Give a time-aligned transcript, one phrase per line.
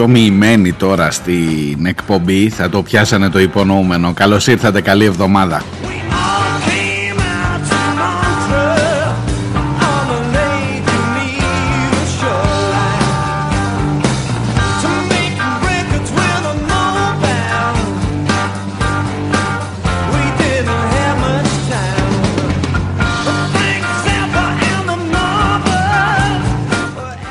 [0.00, 4.12] Πιο μοιημένοι τώρα στην εκπομπή θα το πιάσανε το υπονοούμενο.
[4.12, 5.62] Καλώς ήρθατε, καλή εβδομάδα.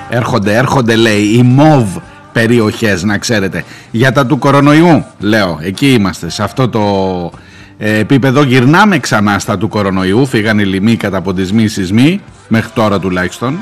[0.10, 1.98] Έρχονται, έρχονται λέει οι μοβ
[2.32, 3.64] περιοχές να ξέρετε.
[3.92, 6.82] Για τα του κορονοϊού λέω εκεί είμαστε σε αυτό το
[7.78, 8.44] ε, επίπεδο.
[8.44, 13.60] Γυρνάμε ξανά στα του κορονοϊού φύγαν οι λοιμοί κατά ποντισμοί σεισμοί μέχρι τώρα τουλάχιστον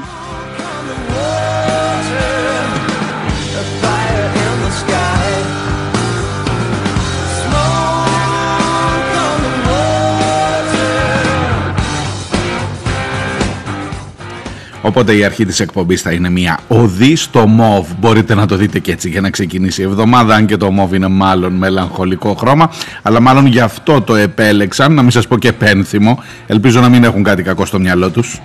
[14.88, 17.88] Οπότε η αρχή της εκπομπής θα είναι μια οδή στο μοβ.
[18.00, 20.94] Μπορείτε να το δείτε και έτσι για να ξεκινήσει η εβδομάδα, αν και το μοβ
[20.94, 22.70] είναι μάλλον μελαγχολικό χρώμα.
[23.02, 26.24] Αλλά μάλλον γι' αυτό το επέλεξαν, να μην σας πω και πένθυμο.
[26.48, 28.42] Ελπίζω να μην έχουν κάτι κακό στο μυαλό τους.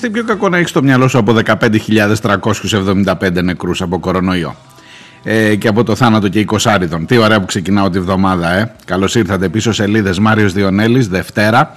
[0.00, 4.56] Τι πιο κακό να έχεις στο μυαλό σου από 15.375 νεκρούς από κορονοϊό
[5.22, 8.74] ε, και από το θάνατο και 20 Τι ωραία που ξεκινάω τη βδομάδα, ε.
[8.84, 11.76] Καλώς ήρθατε πίσω σελίδες Μάριος Διονέλης, Δευτέρα,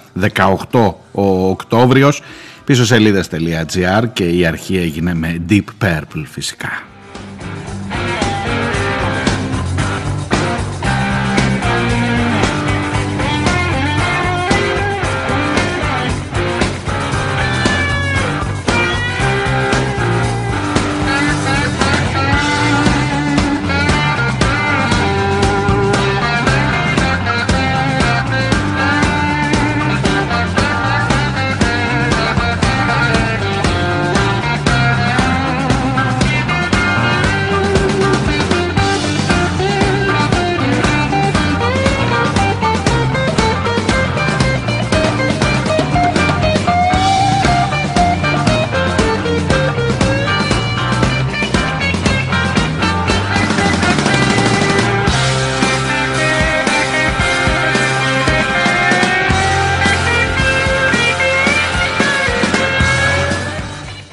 [0.71, 2.21] 18 ο Οκτώβριος.
[2.65, 6.92] Πίσω σελίδε.gr και η αρχή έγινε με Deep Purple φυσικά.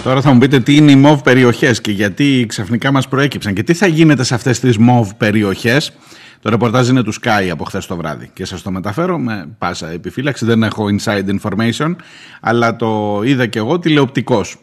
[0.03, 3.63] Τώρα θα μου πείτε τι είναι οι MOV περιοχές και γιατί ξαφνικά μας προέκυψαν και
[3.63, 5.93] τι θα γίνεται σε αυτές τις MOV περιοχές.
[6.41, 9.91] Το ρεπορτάζ είναι του Sky από χθες το βράδυ και σας το μεταφέρω με πάσα
[9.91, 10.45] επιφύλαξη.
[10.45, 11.97] Δεν έχω inside information,
[12.41, 14.57] αλλά το είδα και εγώ τηλεοπτικός.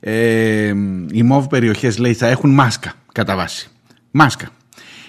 [0.00, 0.72] Ε,
[1.10, 3.68] οι MOV περιοχές λέει θα έχουν μάσκα κατά βάση.
[4.10, 4.48] Μάσκα.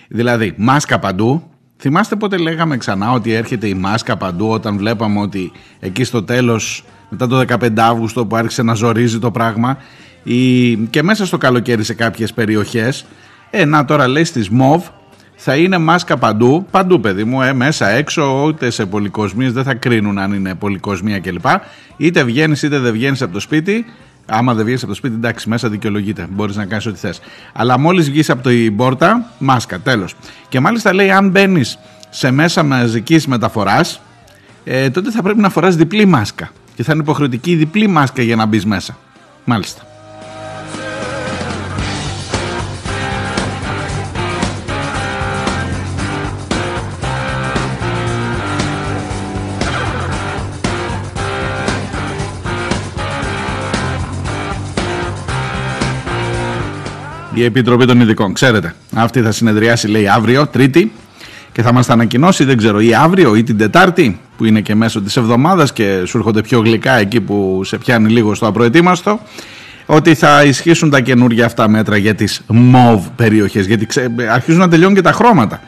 [0.08, 1.44] Δηλαδή μάσκα παντού.
[1.78, 6.84] Θυμάστε πότε λέγαμε ξανά ότι έρχεται η μάσκα παντού όταν βλέπαμε ότι εκεί στο τέλος
[7.12, 9.78] μετά το 15 Αύγουστο που άρχισε να ζορίζει το πράγμα
[10.24, 10.76] η...
[10.76, 13.06] και μέσα στο καλοκαίρι σε κάποιες περιοχές
[13.50, 14.84] ε, να τώρα λέει στις ΜΟΒ
[15.44, 19.74] θα είναι μάσκα παντού, παντού παιδί μου, ε, μέσα έξω, ούτε σε πολυκοσμίες, δεν θα
[19.74, 21.46] κρίνουν αν είναι πολυκοσμία κλπ.
[21.98, 23.86] Είτε βγαίνεις είτε δεν βγαίνεις από το σπίτι.
[24.26, 26.28] Άμα δεν βγαίνεις από το σπίτι, εντάξει, μέσα δικαιολογείται.
[26.32, 27.22] Μπορείς να κάνεις ό,τι θες.
[27.54, 30.16] Αλλά μόλις βγεις από την πόρτα, μάσκα, τέλος.
[30.50, 31.80] Και μάλιστα λέει, αν μπαίνεις
[32.10, 34.02] σε μέσα μαζικής μεταφοράς,
[34.64, 38.22] ε, τότε θα πρέπει να φοράς διπλή μάσκα και θα είναι υποχρεωτική η διπλή μάσκα
[38.22, 38.98] για να μπεις μέσα.
[39.46, 39.82] Μάλιστα.
[57.42, 58.34] η Επιτροπή των Ειδικών.
[58.34, 60.92] Ξέρετε, αυτή θα συνεδριάσει λέει αύριο, Τρίτη,
[61.52, 64.76] και θα μας τα ανακοινώσει, δεν ξέρω, ή αύριο ή την Τετάρτη, που είναι και
[64.76, 69.20] μέσω της εβδομάδας και σου έρχονται πιο γλυκά εκεί που σε πιάνει λίγο στο απροετοίμαστο,
[69.86, 73.88] ότι θα ισχύσουν τα καινούργια αυτά μέτρα για τις MOV περιοχές, γιατί
[74.32, 75.62] αρχίζουν να τελειώνουν και τα χρώματα.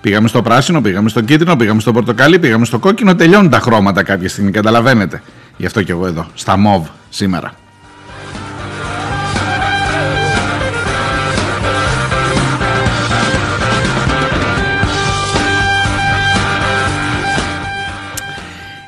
[0.00, 4.02] Πήγαμε στο πράσινο, πήγαμε στο κίτρινο, πήγαμε στο πορτοκαλί, πήγαμε στο κόκκινο, τελειώνουν τα χρώματα
[4.02, 5.22] κάποια στιγμή, καταλαβαίνετε.
[5.56, 7.52] Γι' αυτό και εγώ εδώ, στα MOV σήμερα.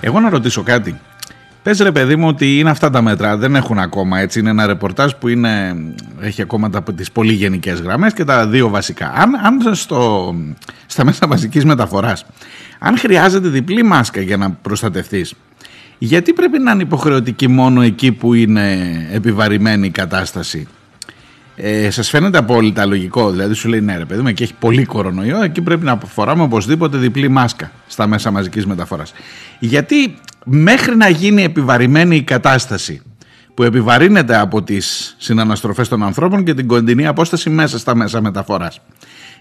[0.04, 1.00] Εγώ να ρωτήσω κάτι.
[1.62, 4.66] Πες ρε παιδί μου ότι είναι αυτά τα μέτρα, δεν έχουν ακόμα έτσι, είναι ένα
[4.66, 5.76] ρεπορτάζ που είναι,
[6.20, 9.12] έχει ακόμα τα, τις πολύ γενικές γραμμές και τα δύο βασικά.
[9.14, 10.34] Αν, αν στο,
[10.86, 12.26] στα μέσα βασικής μεταφοράς,
[12.78, 15.34] αν χρειάζεται διπλή μάσκα για να προστατευτείς,
[15.98, 18.78] γιατί πρέπει να είναι υποχρεωτική μόνο εκεί που είναι
[19.12, 20.68] επιβαρημένη η κατάσταση;
[21.56, 24.84] Ε, Σας φαίνεται απόλυτα λογικό, δηλαδή σου λέει ναι, ρε παιδί μου, εκεί έχει πολύ
[24.84, 29.12] κορονοϊό, εκεί πρέπει να φοράμε οπωσδήποτε διπλή μάσκα στα μέσα μαζικής μεταφοράς.
[29.58, 30.14] Γιατί
[30.44, 33.02] μέχρι να γίνει επιβαρημένη η κατάσταση
[33.54, 38.80] που επιβαρύνεται από τις συναναστροφές των ανθρώπων και την κοντινή απόσταση μέσα στα μέσα μεταφοράς.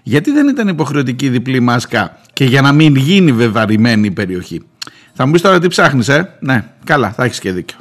[0.02, 4.62] Γιατί δεν ήταν υποχρεωτική διπλή μάσκα και για να μην γίνει βεβαρημένη η περιοχή;
[5.12, 7.76] Θα μου πεις τώρα τι ψάχνεις, ε; Ναι, καλά, θα έχεις και δίκιο.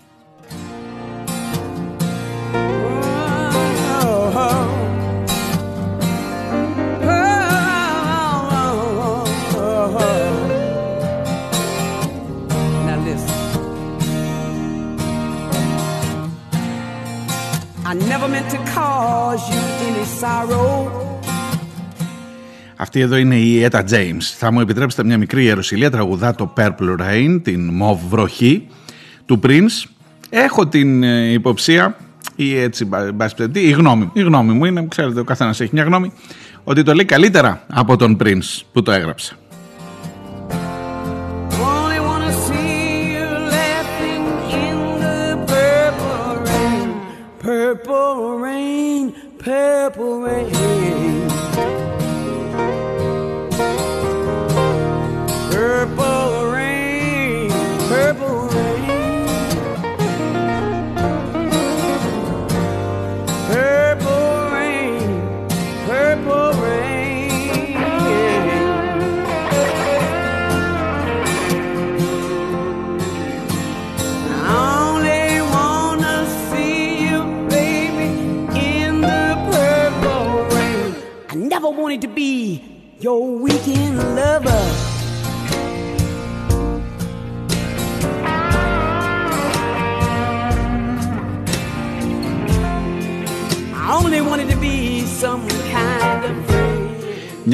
[22.75, 24.21] Αυτή εδώ είναι η Έτα James.
[24.37, 28.67] Θα μου επιτρέψετε μια μικρή ιεροσιλία τραγουδά το Purple Rain, την Μοβ βροχή
[29.25, 29.89] του Prince.
[30.29, 31.97] Έχω την ε, υποψία
[32.35, 32.89] ή έτσι
[33.53, 36.11] η γνώμη, η γνώμη μου είναι, ξέρετε ο καθένας έχει μια γνώμη,
[36.63, 39.35] ότι το λέει καλύτερα από τον Prince που το έγραψε.
[49.89, 50.60] Purple.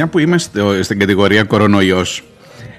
[0.07, 0.38] Μια που είμαι
[0.83, 2.24] στην κατηγορία κορονοϊός,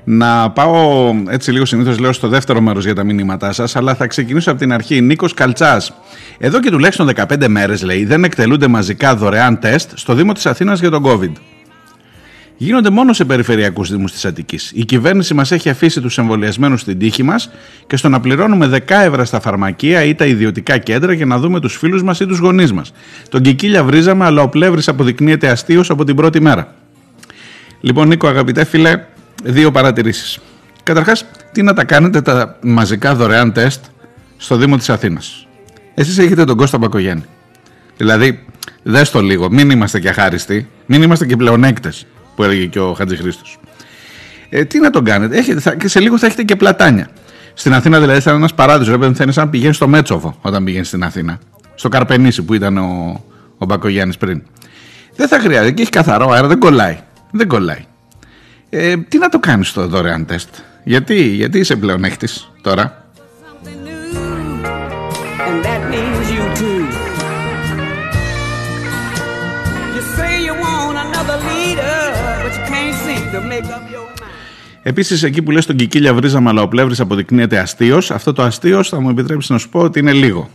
[0.04, 4.06] να πάω έτσι λίγο συνήθως λέω στο δεύτερο μέρος για τα μηνύματά σας, αλλά θα
[4.06, 5.00] ξεκινήσω από την αρχή.
[5.00, 5.92] Νίκος Καλτσάς.
[6.38, 10.80] Εδώ και τουλάχιστον 15 μέρες, λέει, δεν εκτελούνται μαζικά δωρεάν τεστ στο Δήμο της Αθήνας
[10.80, 11.32] για τον COVID
[12.60, 14.72] γίνονται μόνο σε περιφερειακούς Δήμους της Αττικής.
[14.74, 17.50] Η κυβέρνηση μας έχει αφήσει τους εμβολιασμένους στην τύχη μας
[17.86, 21.60] και στο να πληρώνουμε 10 ευρώ στα φαρμακεία ή τα ιδιωτικά κέντρα για να δούμε
[21.60, 22.92] τους φίλους μας ή τους γονείς μας.
[23.28, 26.74] Τον Κικίλια βρίζαμε, αλλά ο πλεύρης αποδεικνύεται αστείος από την πρώτη μέρα.
[27.80, 29.04] Λοιπόν, Νίκο, αγαπητέ φίλε,
[29.44, 30.38] δύο παρατηρήσεις.
[30.82, 33.84] Καταρχάς, τι να τα κάνετε τα μαζικά δωρεάν τεστ
[34.36, 35.46] στο Δήμο της Αθήνας;
[35.94, 37.24] Εσείς έχετε τον Κώστα Μπακογέννη.
[37.96, 38.44] Δηλαδή,
[38.82, 42.06] δες το λίγο, μην είμαστε και αχάριστοι, μην είμαστε και πλεονέκτες
[42.36, 43.42] που έλεγε και ο Χατζη Χρήστο.
[44.48, 47.08] Ε, τι να τον κάνετε, έχετε, θα, και σε λίγο θα έχετε και πλατάνια.
[47.54, 48.96] Στην Αθήνα δηλαδή θα είναι ένας παράδεισος.
[48.96, 51.38] Ρε, θα είναι σαν να πηγαίνει στο Μέτσοβο όταν πηγαίνει στην Αθήνα.
[51.74, 53.20] Στο Καρπενήσι που ήταν ο,
[53.58, 54.42] ο Μπακογιάννης πριν.
[55.16, 56.98] Δεν θα χρειάζεται και έχει καθαρό αέρα, δεν κολλάει.
[57.30, 57.84] Δεν κολλάει.
[58.70, 60.48] Ε, τι να το κάνεις το δωρεάν τεστ;
[60.84, 62.04] Γιατί, γιατί είσαι πλέον
[62.62, 63.02] τώρα;
[74.82, 78.82] Επίσης, εκεί που λες τον Κικίλια βρίζαμε, αλλά ο Πλεύρη αποδεικνύεται αστείος, αυτό το αστείο
[78.82, 80.50] θα μου επιτρέψεις να σου πω ότι είναι λίγο.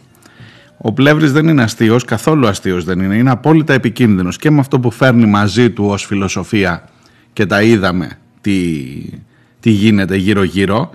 [0.85, 3.15] Ο Πλεύρης δεν είναι αστείος, καθόλου αστείος δεν είναι.
[3.15, 6.89] Είναι απόλυτα επικίνδυνος και με αυτό που φέρνει μαζί του ως φιλοσοφία
[7.33, 8.09] και τα είδαμε
[8.41, 8.83] τι,
[9.59, 10.89] τι γίνεται γύρω-γύρω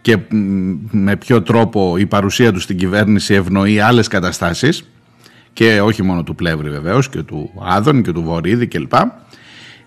[0.00, 0.18] και
[0.90, 4.88] με ποιο τρόπο η παρουσία του στην κυβέρνηση ευνοεί άλλες καταστάσεις
[5.52, 8.92] και όχι μόνο του Πλεύρη βεβαίως και του Άδων και του Βορύδη κλπ.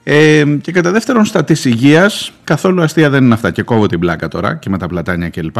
[0.03, 3.51] Ε, και κατά δεύτερον, στα της υγείας, καθόλου αστεία δεν είναι αυτά.
[3.51, 5.57] Και κόβω την πλάκα τώρα και με τα πλατάνια κλπ.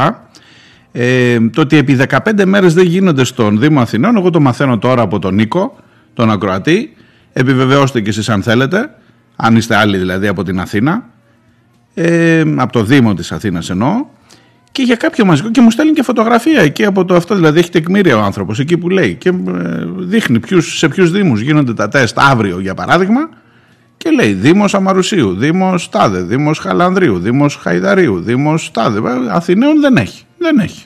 [0.98, 5.02] Ε, το ότι επί 15 μέρες δεν γίνονται στον Δήμο Αθηνών, εγώ το μαθαίνω τώρα
[5.02, 5.76] από τον Νίκο,
[6.14, 6.94] τον Ακροατή.
[7.34, 8.90] Επιβεβαιώστε κι εσείς αν θέλετε,
[9.36, 11.10] αν είστε άλλοι δηλαδή από την Αθήνα,
[11.94, 14.06] ε, από το Δήμο της Αθήνας εννοώ,
[14.72, 17.70] και για κάποιο μαζικό και μου στέλνει και φωτογραφία εκεί από το αυτό, δηλαδή έχει
[17.70, 19.34] τεκμήρια ο άνθρωπος εκεί που λέει και ε,
[19.98, 23.30] δείχνει ποιους, σε ποιους δήμους γίνονται τα τεστ αύριο για παράδειγμα
[23.98, 28.98] και λέει Δήμος Αμαρουσίου, Δήμος Τάδε, Δήμος Χαλανδρίου, Δήμος Χαϊδαρίου, Δήμος Τάδε.
[28.98, 30.86] Ε, Αθηναίων δεν έχει, δεν έχει.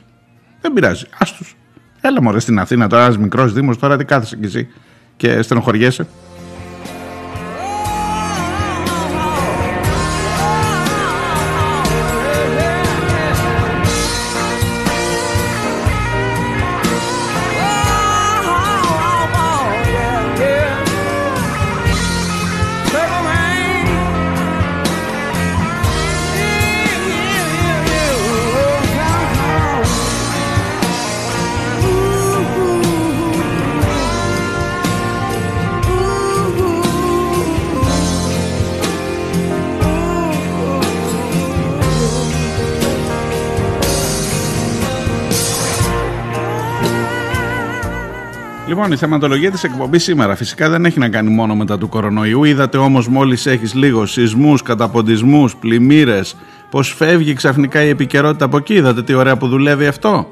[0.61, 1.55] Δεν πειράζει, άστους.
[2.01, 4.67] Έλα μωρέ στην Αθήνα τώρα ένας μικρός Δήμος, τώρα τι κάθεσαι κι εσύ
[5.17, 6.07] και στενοχωριέσαι.
[48.69, 52.43] Λοιπόν, η θεματολογία της εκπομπής σήμερα φυσικά δεν έχει να κάνει μόνο μετά του κορονοϊού.
[52.43, 56.35] Είδατε όμως, μόλις έχεις λίγο σεισμούς, καταποντισμούς, πλημμύρες,
[56.69, 58.73] πώς φεύγει ξαφνικά η επικαιρότητα από εκεί.
[58.73, 60.29] Είδατε τι ωραία που δουλεύει αυτό.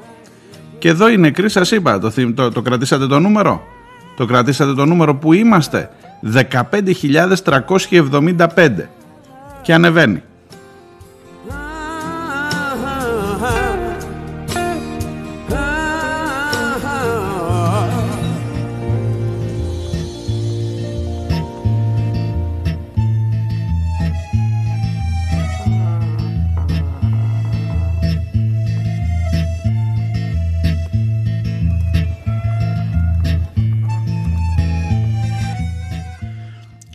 [0.78, 1.98] Και εδώ είναι νεκροί, σας είπα.
[1.98, 3.62] Το, το, το κρατήσατε το νούμερο.
[4.16, 5.90] Το κρατήσατε το νούμερο που είμαστε.
[6.34, 8.70] 15.375.
[9.62, 10.22] Και ανεβαίνει.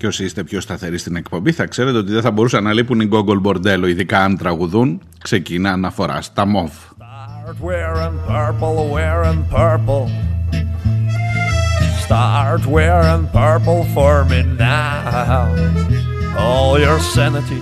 [0.03, 2.99] Και όσοι είστε πιο σταθεροί στην εκπομπή θα ξέρετε ότι δεν θα μπορούσαν να λείπουν
[2.99, 6.71] οι Google Bordello, ειδικά αν τραγουδούν, ξεκινά αναφορά στα MOV.
[7.45, 10.05] Start wearing purple, wearing purple.
[12.05, 15.43] Start wearing purple for me now.
[16.37, 17.61] All your sanity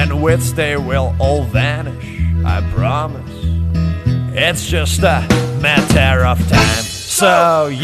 [0.00, 2.06] and wits, they will all vanish,
[2.54, 3.36] I promise.
[4.46, 5.18] It's just a
[5.66, 6.84] matter of time.
[7.20, 7.32] So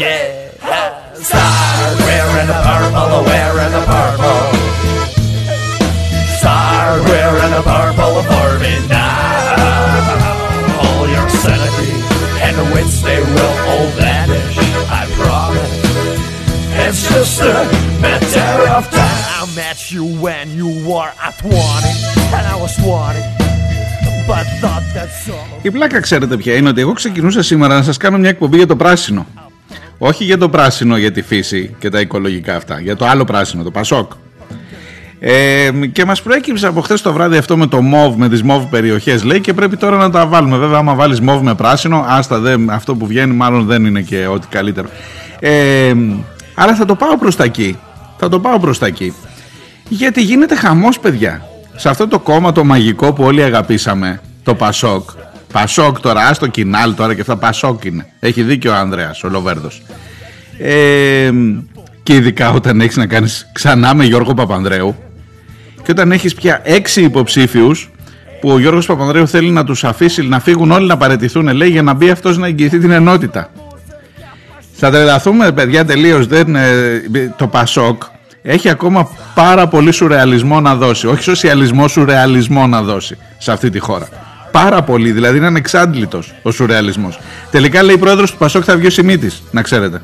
[0.01, 1.04] yeah.
[1.25, 4.41] Start wearing the purple, wearing the purple.
[6.37, 10.05] Start wearing the purple for me now.
[10.83, 11.93] All your sanity
[12.45, 14.57] and wits, they will all vanish,
[14.99, 15.73] I promise.
[16.83, 17.65] It's just a
[17.99, 19.23] matter of time.
[19.39, 21.55] I met you when you were at 20,
[22.37, 23.45] and I was 20.
[25.61, 28.67] Η πλάκα ξέρετε ποια είναι ότι εγώ ξεκινούσα σήμερα να σας κάνω μια εκπομπή για
[28.67, 29.25] το πράσινο
[29.97, 33.63] όχι για το πράσινο για τη φύση και τα οικολογικά αυτά, για το άλλο πράσινο,
[33.63, 34.11] το Πασόκ.
[35.19, 38.65] Ε, και μας προέκυψε από χθες το βράδυ αυτό με το μοβ, με τις μοβ
[38.65, 40.57] περιοχές λέει και πρέπει τώρα να τα βάλουμε.
[40.57, 44.27] Βέβαια άμα βάλεις μοβ με πράσινο, άστα δεν, αυτό που βγαίνει μάλλον δεν είναι και
[44.27, 44.87] ό,τι καλύτερο.
[45.39, 45.93] Ε,
[46.55, 47.77] αλλά θα το πάω προς τα εκεί.
[48.17, 49.13] Θα το πάω προς τα εκεί.
[49.89, 51.47] Γιατί γίνεται χαμός παιδιά.
[51.75, 55.09] Σε αυτό το κόμμα το μαγικό που όλοι αγαπήσαμε, το Πασόκ,
[55.55, 58.05] Πασόκ τώρα, ας το κοινάλ τώρα και αυτά Πασόκ είναι.
[58.19, 59.81] Έχει δίκιο ο Ανδρέας, ο Λοβέρδος.
[60.57, 61.31] Ε,
[62.03, 64.95] και ειδικά όταν έχεις να κάνεις ξανά με Γιώργο Παπανδρέου
[65.83, 67.91] και όταν έχεις πια έξι υποψήφιους
[68.41, 71.81] που ο Γιώργος Παπανδρέου θέλει να τους αφήσει να φύγουν όλοι να παρετηθούν λέει για
[71.81, 73.49] να μπει αυτός να εγγυηθεί την ενότητα
[74.73, 77.01] θα τρελαθούμε παιδιά τελείως δεν ε,
[77.37, 78.03] το Πασόκ
[78.41, 83.79] έχει ακόμα πάρα πολύ σουρεαλισμό να δώσει όχι σοσιαλισμό, σουρεαλισμό να δώσει σε αυτή τη
[83.79, 84.07] χώρα
[84.59, 85.11] πάρα πολύ.
[85.11, 87.19] Δηλαδή είναι ανεξάντλητος ο σουρεαλισμός.
[87.51, 90.01] Τελικά λέει η πρόεδρος του Πασόκ θα βγει ο Σιμίτης, να ξέρετε.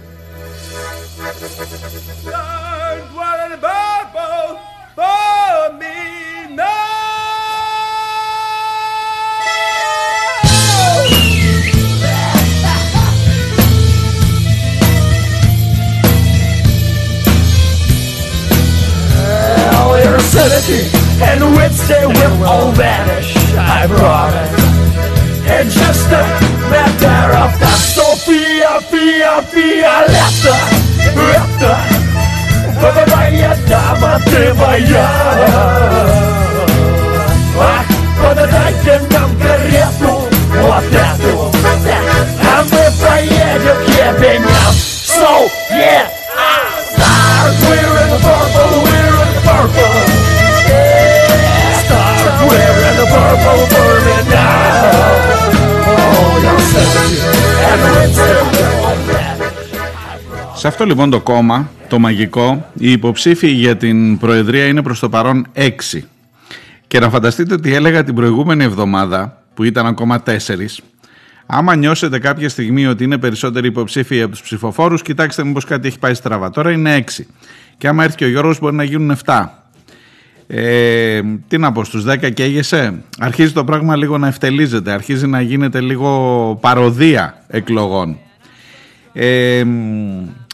[21.30, 23.11] and wits they will all vanish.
[23.82, 24.52] ironic
[25.50, 26.24] And just a
[26.70, 30.56] matter of time Sophia, Fia, Fia, лето,
[31.16, 31.76] лето
[32.82, 35.10] Это моя дама, ты моя
[37.60, 37.86] Ах,
[38.22, 40.14] подайте нам карету,
[40.62, 41.52] вот эту
[42.54, 48.71] А мы проедем ебеням So, yeah, ah, stars, we're in the purple
[60.62, 65.10] Σε αυτό λοιπόν το κόμμα, το μαγικό, οι υποψήφοι για την Προεδρία είναι προς το
[65.10, 66.08] παρόν έξι.
[66.88, 70.82] Και να φανταστείτε ότι έλεγα την προηγούμενη εβδομάδα, που ήταν ακόμα τέσσερις,
[71.46, 76.00] άμα νιώσετε κάποια στιγμή ότι είναι περισσότεροι υποψήφοι από τους ψηφοφόρους, κοιτάξτε μήπως κάτι έχει
[76.00, 76.50] πάει στραβά.
[76.50, 77.28] Τώρα είναι έξι.
[77.78, 79.46] Και άμα έρθει και ο Γιώργος μπορεί να γίνουν 7.
[80.48, 85.42] Ε, τι να πω, στους 10 καίγεσαι; Αρχίζει το πράγμα λίγο να ευτελίζεται, αρχίζει να
[85.42, 88.18] γίνεται λίγο παροδία εκλογών.
[89.14, 89.64] Ε,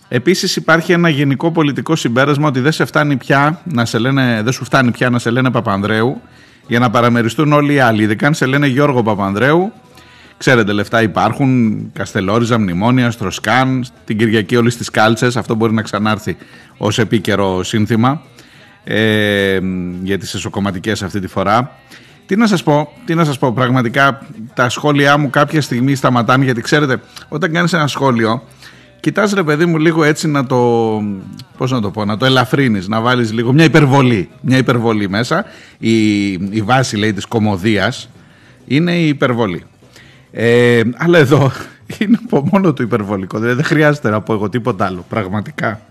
[0.07, 4.53] επίσης υπάρχει ένα γενικό πολιτικό συμπέρασμα ότι δεν, σε φτάνει πια να σε λένε, δεν
[4.53, 6.21] σου φτάνει πια να σε λένε Παπανδρέου
[6.67, 8.03] για να παραμεριστούν όλοι οι άλλοι.
[8.03, 9.71] Ειδικά αν σε λένε Γιώργο Παπανδρέου,
[10.37, 16.37] ξέρετε λεφτά υπάρχουν, Καστελόριζα, Μνημόνια, Στροσκάν, την Κυριακή όλη στις κάλτσες, αυτό μπορεί να ξανάρθει
[16.77, 18.21] ως επίκαιρο σύνθημα
[18.83, 19.59] ε,
[20.03, 21.71] για τις εσωκομματικές αυτή τη φορά.
[22.25, 26.43] Τι να σας πω, τι να σας πω, πραγματικά τα σχόλιά μου κάποια στιγμή σταματάνε
[26.43, 28.43] γιατί ξέρετε όταν κάνεις ένα σχόλιο
[28.99, 31.01] κοιτάς ρε παιδί μου λίγο έτσι να το,
[31.57, 35.45] πώς να το πω, να το ελαφρύνεις, να βάλεις λίγο μια υπερβολή, μια υπερβολή μέσα.
[35.77, 38.09] Η, η βάση λέει της κομμωδίας
[38.65, 39.63] είναι η υπερβολή.
[40.31, 41.51] Ε, αλλά εδώ
[41.99, 42.19] είναι
[42.51, 45.81] μόνο το υπερβολικό, δηλαδή δεν χρειάζεται να πω εγώ τίποτα άλλο, πραγματικά.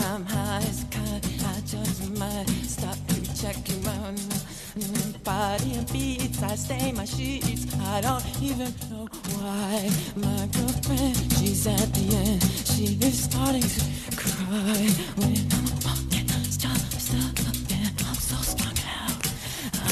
[0.00, 1.24] I'm high as kite.
[1.44, 4.14] I just might stop to check you out.
[4.76, 7.66] Mm, body and beats, I stay my sheets.
[7.80, 9.90] I don't even know why.
[10.16, 12.42] My girlfriend, she's at the end.
[12.42, 17.34] She is starting to cry when I'm walking, stop, stop.
[18.08, 19.26] I'm so strung out.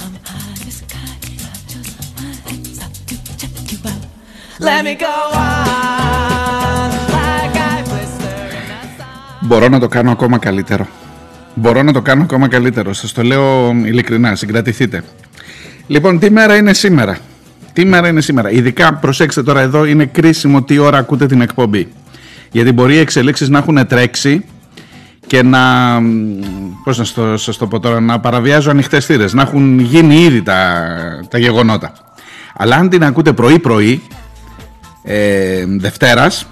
[0.00, 1.24] I'm high as kite.
[1.40, 4.06] I just might stop to check you out.
[4.60, 5.06] Let me go.
[5.06, 6.03] on.
[9.46, 10.86] Μπορώ να το κάνω ακόμα καλύτερο.
[11.54, 12.92] Μπορώ να το κάνω ακόμα καλύτερο.
[12.92, 15.02] Σας το λέω ειλικρινά, συγκρατηθείτε.
[15.86, 17.18] Λοιπόν, τι μέρα είναι σήμερα;
[17.72, 21.92] Τι μέρα είναι σήμερα; Ειδικά, προσέξτε τώρα εδώ, είναι κρίσιμο τι ώρα ακούτε την εκπομπή.
[22.50, 24.44] Γιατί μπορεί οι εξελίξεις να έχουν τρέξει
[25.26, 25.60] και να,
[26.84, 30.86] πώς να σας το πω τώρα, να παραβιάζω ανοιχτές θύρες, να έχουν γίνει ήδη τα,
[31.30, 31.92] τα γεγονότα.
[32.56, 34.02] Αλλά αν την ακούτε πρωί-πρωί,
[35.02, 36.46] ε, Δευτέρας,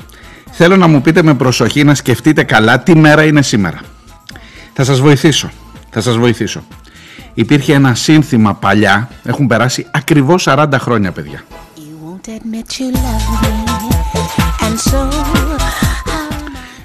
[0.53, 3.81] θέλω να μου πείτε με προσοχή να σκεφτείτε καλά τι μέρα είναι σήμερα.
[4.73, 5.51] Θα σας βοηθήσω.
[5.91, 6.63] Θα σας βοηθήσω.
[7.35, 11.45] Υπήρχε ένα σύνθημα παλιά, έχουν περάσει ακριβώς 40 χρόνια παιδιά.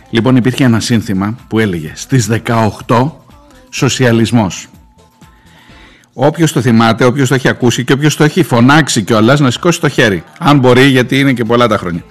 [0.09, 2.29] Λοιπόν υπήρχε ένα σύνθημα που έλεγε στις
[2.87, 3.11] 18
[3.69, 4.67] σοσιαλισμός.
[6.13, 9.79] Όποιος το θυμάται, όποιος το έχει ακούσει και όποιος το έχει φωνάξει κιόλας να σηκώσει
[9.79, 10.23] το χέρι.
[10.39, 12.03] Αν μπορεί, γιατί είναι και πολλά τα χρόνια.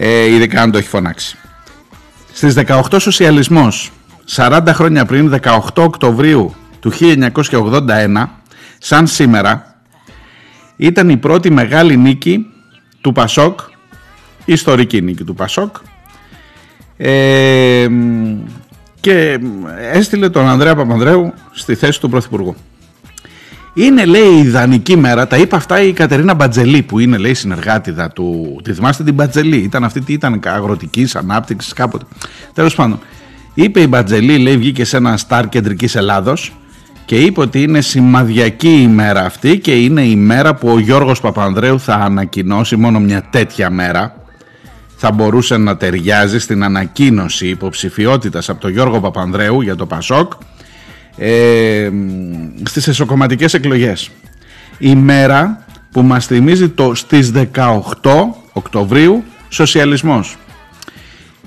[0.00, 1.36] Ε, ειδικά αν το έχει φωνάξει.
[2.32, 3.90] Στις 18 σοσιαλισμός,
[4.36, 8.28] 40 χρόνια πριν, 18 Οκτωβρίου του 1981,
[8.78, 9.80] σαν σήμερα,
[10.76, 12.46] ήταν η πρώτη μεγάλη νίκη
[13.00, 13.60] του Πασόκ,
[14.44, 15.76] ιστορική νίκη του Πασόκ,
[16.96, 17.88] ε,
[19.00, 19.38] και
[19.92, 22.56] έστειλε τον Ανδρέα Παπανδρέου στη θέση του Πρωθυπουργού.
[23.80, 28.10] Είναι λέει η ιδανική μέρα, τα είπε αυτά η Κατερίνα Μπατζελή που είναι λέει συνεργάτηδα
[28.10, 28.60] του.
[28.64, 32.04] Τη θυμάστε την Μπατζελή, ήταν αυτή τι ήταν αγροτικής ανάπτυξης κάποτε.
[32.52, 32.98] Τέλος πάντων,
[33.54, 36.52] είπε η Μπατζελή, λέει, βγήκε σε ένα στάρ κεντρικής Ελλάδος
[37.04, 41.20] και είπε ότι είναι σημαδιακή η μέρα αυτή και είναι η μέρα που ο Γιώργος
[41.20, 44.14] Παπανδρέου θα ανακοινώσει μόνο μια τέτοια μέρα
[44.96, 50.32] θα μπορούσε να ταιριάζει στην ανακοίνωση υποψηφιότητας από τον Γιώργο Παπανδρέου για το Πασόκ
[51.18, 51.90] ε,
[52.62, 54.10] στις εσωκομματικές εκλογές.
[54.78, 57.74] Η μέρα που μας θυμίζει το στις 18
[58.52, 60.36] Οκτωβρίου σοσιαλισμός.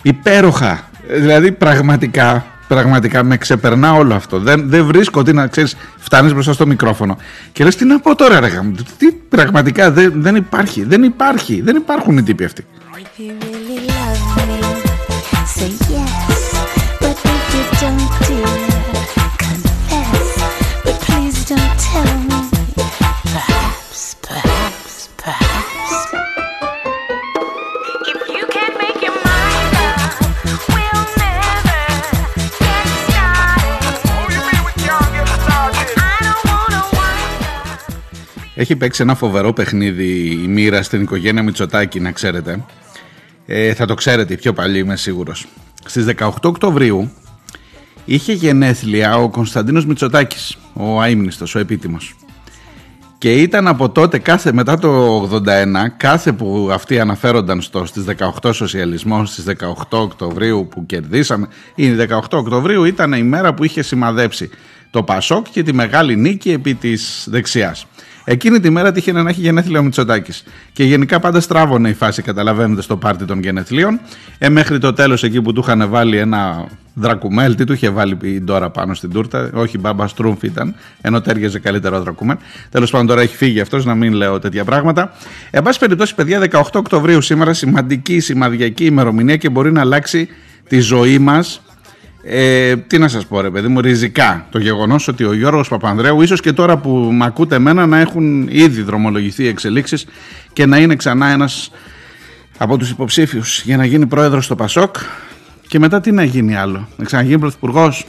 [0.02, 0.90] Υπέροχα.
[1.08, 4.40] Δηλαδή πραγματικά, πραγματικά με ξεπερνά όλο αυτό.
[4.40, 7.18] Δεν, δεν βρίσκω τι να ξέρεις, φτάνεις μπροστά στο μικρόφωνο
[7.52, 8.50] και λες τι να πω τώρα ρε
[8.98, 12.66] τι πραγματικά δεν, δεν υπάρχει, δεν υπάρχει, δεν υπάρχουν οι τύποι αυτοί.
[38.62, 42.63] Έχει παίξει ένα φοβερό παιχνίδι η μοίρα στην οικογένεια Μητσοτάκη, να ξέρετε.
[43.45, 45.45] Ε, θα το ξέρετε, πιο παλιοί είμαι σίγουρος.
[45.86, 47.12] Στις 18 Οκτωβρίου
[48.06, 52.15] είχε γενέθλια ο Κωνσταντίνος Μητσοτάκης, ο αείμνηστος, ο επίτιμος.
[53.17, 58.06] Και ήταν από τότε, κάθε, μετά το 81, κάθε που αυτοί αναφέρονταν στο, στις
[58.43, 63.82] 18 σοσιαλισμό, στις 18 Οκτωβρίου που κερδίσαμε, η 18 Οκτωβρίου ήταν η μέρα που είχε
[63.82, 64.50] σημαδέψει
[64.89, 67.86] το Πασόκ και τη μεγάλη νίκη επί της δεξιάς.
[68.24, 70.44] Εκείνη τη μέρα τύχε να έχει γενέθλια ο Μητσοτάκης.
[70.74, 74.00] Και γενικά πάντα στράβωνε η φάση, καταλαβαίνετε, στο πάρτι των γενεθλίων.
[74.38, 78.18] Ε, μέχρι το τέλος, εκεί που του είχαν βάλει ένα δρακουμέλ, τι του είχε βάλει
[78.22, 79.50] η Ντόρα πάνω στην τούρτα.
[79.54, 82.38] Όχι, μπάμπα Στρούμφ ήταν, ενώ τέριαζε καλύτερο ο δρακουμέλ.
[82.70, 85.14] Τέλος πάντων, τώρα έχει φύγει αυτός, να μην λέω τέτοια πράγματα.
[85.52, 90.28] Εν πάση περιπτώσει, παιδιά, 18 Οκτωβρίου σήμερα, σημαντική, σημαδιακή ημερομηνία και μπορεί να αλλάξει
[90.68, 91.62] τη ζωή μας
[92.24, 96.22] ε, τι να σας πω ρε παιδί μου, ριζικά το γεγονός ότι ο Γιώργος Παπανδρέου
[96.22, 100.06] ίσως και τώρα που με ακούτε εμένα να έχουν ήδη δρομολογηθεί εξελίξεις
[100.54, 101.72] και να είναι ξανά ένας
[102.58, 104.96] από τους υποψήφιους για να γίνει πρόεδρος στο Πασόκ
[105.68, 108.06] και μετά τι να γίνει άλλο, να ξαναγίνει πρωθυπουργός.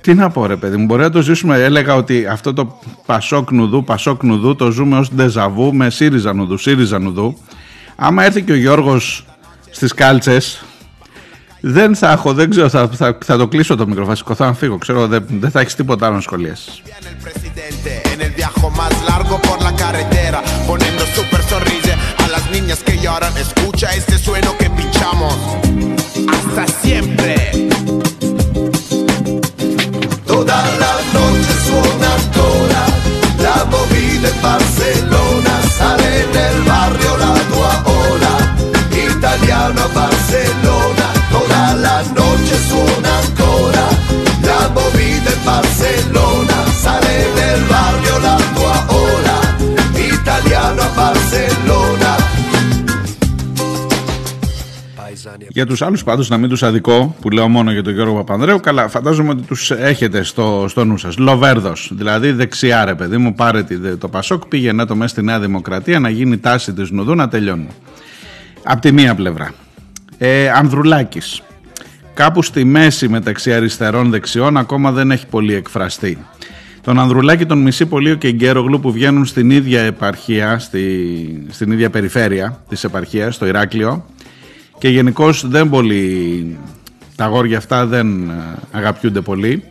[0.00, 3.50] Τι να πω ρε παιδί μου, μπορεί να το ζήσουμε, έλεγα ότι αυτό το Πασόκ
[3.50, 7.38] νουδού, Πασόκ νουδού το ζούμε ως ντεζαβού με ΣΥΡΙΖΑ νουδού, ΣΥΡΙΖΑ νουδού.
[7.96, 9.26] Άμα έρθει και ο Γιώργος
[9.70, 10.64] στις κάλτσες
[11.60, 15.06] δεν θα έχω, δεν ξέρω, θα, θα, θα το κλείσω το μικροφασικό, θα φύγω, ξέρω,
[15.06, 16.82] δεν, δεν θα έχεις τίποτα άλλο να σχολιάσεις.
[26.34, 27.34] Hasta siempre.
[30.26, 32.82] Toda la noche suena ancora
[33.46, 34.38] la movida en
[45.78, 49.38] Barcelona, sale del barrio la tua ola,
[50.12, 52.16] italiano a Barcelona.
[55.48, 58.60] Για τους άλλους πάντως να μην τους αδικό που λέω μόνο για τον Γιώργο Παπανδρέου
[58.60, 61.18] καλά φαντάζομαι ότι τους έχετε στο, στο νου σας.
[61.18, 63.64] Λοβέρδος δηλαδή δεξιά ρε παιδί μου πάρε
[63.98, 67.68] το Πασόκ πήγαινε το μέσα στη Νέα Δημοκρατία να γίνει τάση της Νουδού να τελειώνει.
[68.62, 69.52] Απ' τη μία πλευρά.
[70.18, 71.42] Ε, Ανδρουλάκης
[72.18, 76.18] κάπου στη μέση μεταξύ αριστερών δεξιών ακόμα δεν έχει πολύ εκφραστεί.
[76.80, 81.90] Τον Ανδρουλάκη, τον Μισή Πολίο και Γκέρογλου που βγαίνουν στην ίδια επαρχία, στη, στην ίδια
[81.90, 84.04] περιφέρεια της επαρχίας, στο Ηράκλειο
[84.78, 86.58] και γενικώς δεν πολύ,
[87.16, 88.34] τα αγόρια αυτά δεν ε,
[88.72, 89.62] αγαπιούνται πολύ.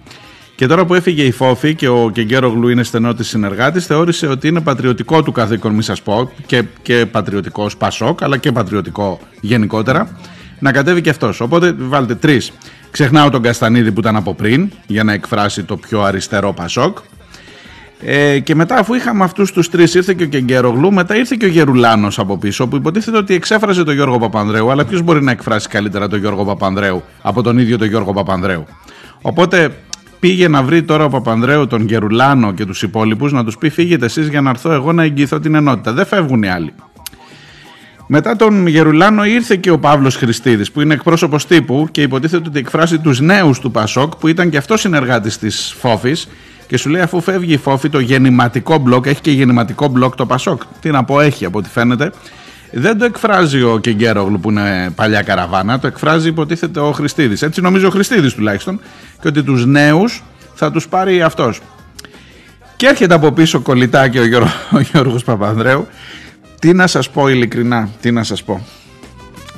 [0.55, 4.47] Και τώρα που έφυγε η Φόφη και ο Κεγκέρογλου είναι στενό τη συνεργάτης, θεώρησε ότι
[4.47, 10.09] είναι πατριωτικό του καθήκον, μη σας πω, και, και πατριωτικός Πασόκ, αλλά και πατριωτικό γενικότερα
[10.59, 11.41] να κατέβει και αυτός.
[11.41, 12.51] Οπότε βάλτε τρεις.
[12.91, 16.97] Ξεχνάω τον Καστανίδη που ήταν από πριν για να εκφράσει το πιο αριστερό Πασόκ.
[18.01, 21.45] Ε, και μετά, αφού είχαμε αυτούς τους τρεις, ήρθε και ο Κεγκέρογλου, μετά ήρθε και
[21.45, 24.71] ο Γερουλάνος από πίσω, που υποτίθεται ότι εξέφρασε τον Γιώργο Παπανδρέου.
[24.71, 28.65] Αλλά ποιος μπορεί να εκφράσει καλύτερα τον Γιώργο Παπανδρέου από τον ίδιο τον Γιώργο Παπανδρέου.
[29.21, 29.75] Οπότε
[30.19, 34.05] πήγε να βρει τώρα ο Παπανδρέου τον Γερουλάνο και τους υπόλοιπους να τους πει: Φύγετε
[34.05, 35.93] εσείς για να έρθω εγώ να εγγυηθώ την ενότητα.
[35.93, 36.73] Δεν φεύγουν οι άλλοι.
[38.09, 42.59] Μετά τον Γερουλάνο ήρθε και ο Παύλος Χριστίδης που είναι εκπρόσωπος τύπου και υποτίθεται ότι
[42.59, 46.27] εκφράσει τους νέους του Πασόκ που ήταν και αυτός συνεργάτης της Φόφης
[46.67, 50.25] και σου λέει αφού φεύγει η Φόφη το γεννηματικό μπλοκ, έχει και γεννηματικό μπλοκ το
[50.25, 50.61] Πασόκ.
[50.79, 52.11] Τι να πω έχει από ό,τι φαίνεται.
[52.71, 57.41] Δεν το εκφράζει ο Κεγκέρογλου που είναι παλιά καραβάνα, το εκφράζει υποτίθεται ο Χριστίδης.
[57.41, 58.79] Έτσι νομίζω ο Χριστίδης τουλάχιστον
[59.21, 61.61] και ότι τους νέους θα τους πάρει αυτός.
[62.75, 65.87] Και έρχεται από πίσω κολλητά και ο, Γιώργος, ο Γιώργος Παπανδρέου
[66.59, 68.65] τι να σας πω ειλικρινά, τι να σας πω.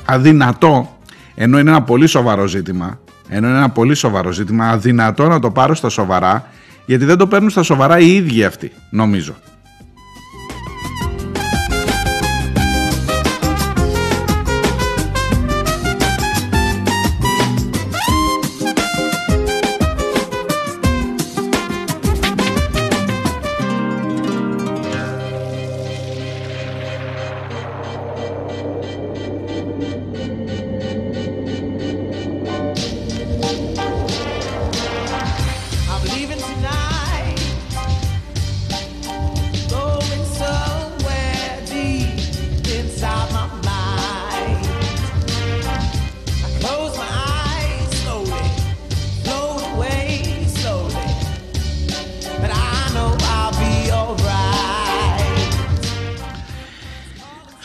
[0.04, 0.98] Αδυνατό,
[1.34, 5.50] ενώ είναι ένα πολύ σοβαρό ζήτημα, ενώ είναι ένα πολύ σοβαρό ζήτημα, αδυνατό να το
[5.50, 6.48] πάρω στα σοβαρά,
[6.86, 9.34] γιατί δεν το παίρνουν στα σοβαρά οι ίδιοι αυτοί, νομίζω.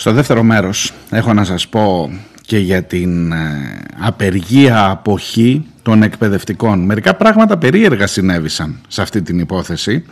[0.05, 6.79] Στο δεύτερο μέρος έχω να σας πω και για την ε, απεργία αποχή των εκπαιδευτικών.
[6.79, 10.05] Μερικά πράγματα περίεργα συνέβησαν σε αυτή την υπόθεση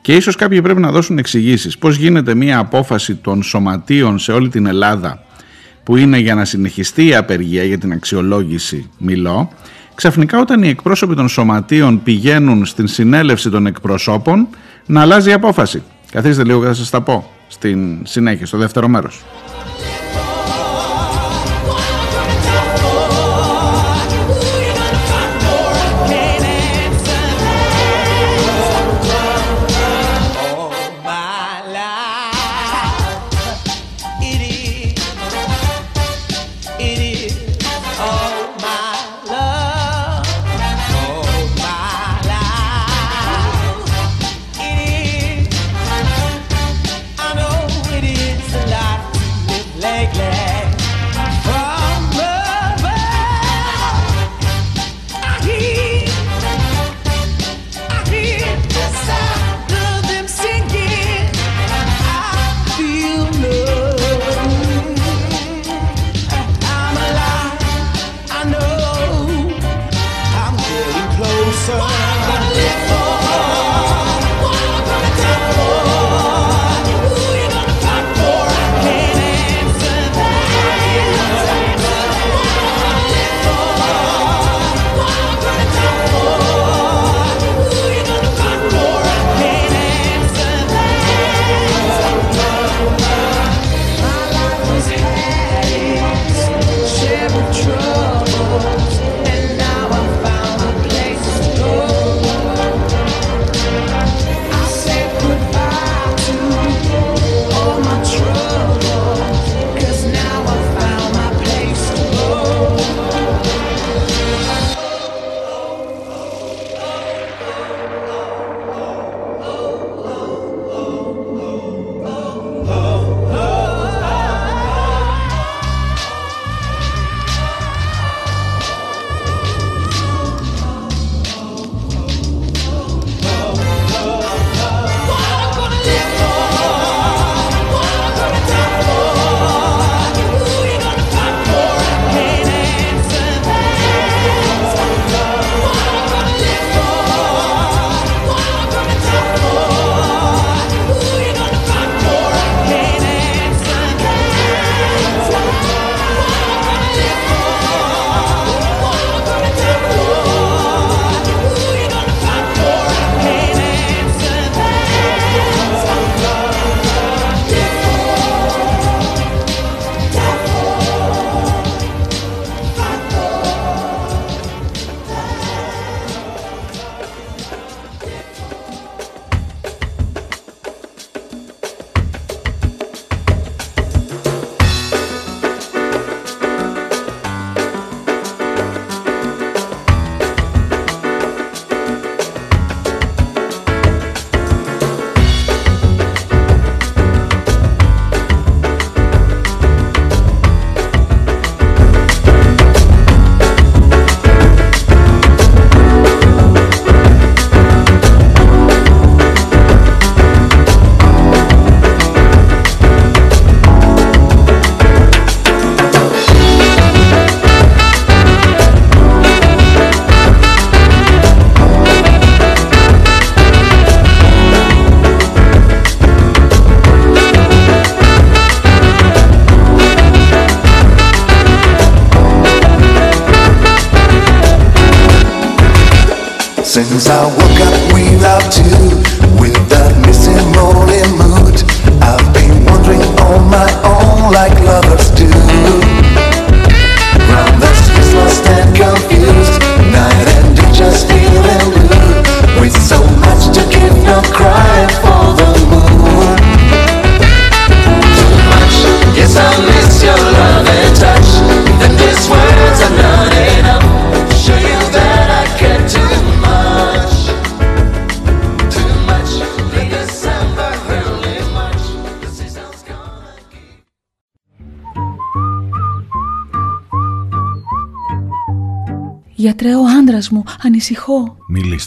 [0.00, 1.78] και ίσως κάποιοι πρέπει να δώσουν εξηγήσεις.
[1.78, 5.22] Πώς γίνεται μια απόφαση των σωματείων σε όλη την Ελλάδα
[5.82, 9.52] που είναι για να συνεχιστεί η απεργία για την αξιολόγηση μιλώ
[9.94, 14.48] ξαφνικά όταν οι εκπρόσωποι των σωματείων πηγαίνουν στην συνέλευση των εκπροσώπων
[14.86, 15.82] να αλλάζει η απόφαση.
[16.10, 19.24] Καθίστε λίγο και θα σας τα πω στην συνέχεια, στο δεύτερο μέρος.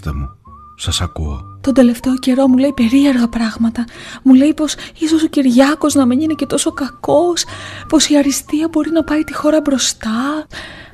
[0.06, 0.30] Μιλήστε μου.
[0.76, 1.42] Σας ακούω.
[1.62, 3.86] Τον τελευταίο καιρό μου λέει περίεργα πράγματα.
[4.24, 7.46] Μου λέει πως ίσως ο Κυριάκος να μην είναι και τόσο κακός.
[7.88, 10.48] Πως η αριστεία μπορεί να πάει τη χώρα μπροστά.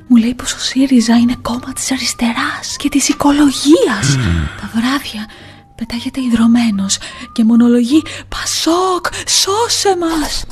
[0.06, 4.16] Μου λέει πως ο ΣΥΡΙΖΑ είναι κόμμα της αριστεράς και της οικολογίας.
[4.60, 5.28] Τα βράδια
[5.74, 6.98] πετάγεται ιδρωμένος
[7.32, 10.44] και μονολογεί «Πασόκ, σώσε μας!»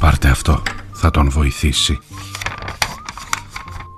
[0.00, 1.98] Πάρτε αυτό, θα τον βοηθήσει.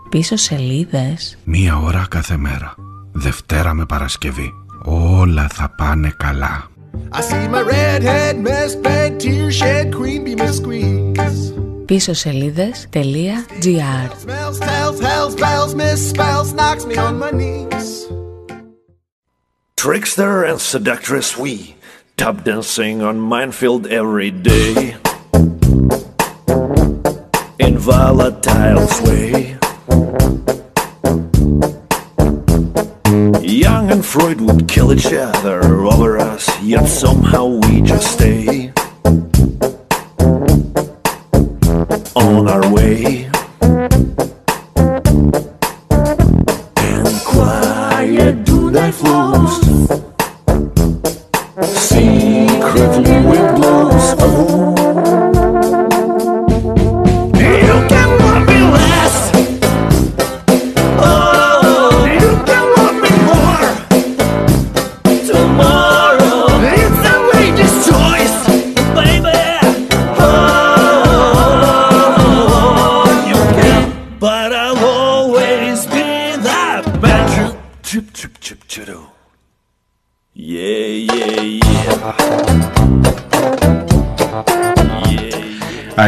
[0.09, 1.39] Πίσω σελίδες.
[1.45, 2.75] Μία ώρα κάθε μέρα.
[3.21, 4.53] Δευτέρα με Παρασκευή.
[4.85, 6.71] Όλα θα πάνε καλά.
[7.13, 8.37] I see my redhead
[8.87, 11.53] bed, tear shed, queen be my squeeze.
[11.85, 17.89] Πίσω σελίδες.gr Smells, tells, hells, bells, misspells, knocks me on my knees.
[19.83, 21.55] Trickster and seductress we
[22.21, 24.75] tap dancing on minefield every day
[27.67, 29.59] in volatile way.
[33.91, 38.71] And Freud would kill each other over us, yet somehow we just stay
[42.15, 43.28] on our way.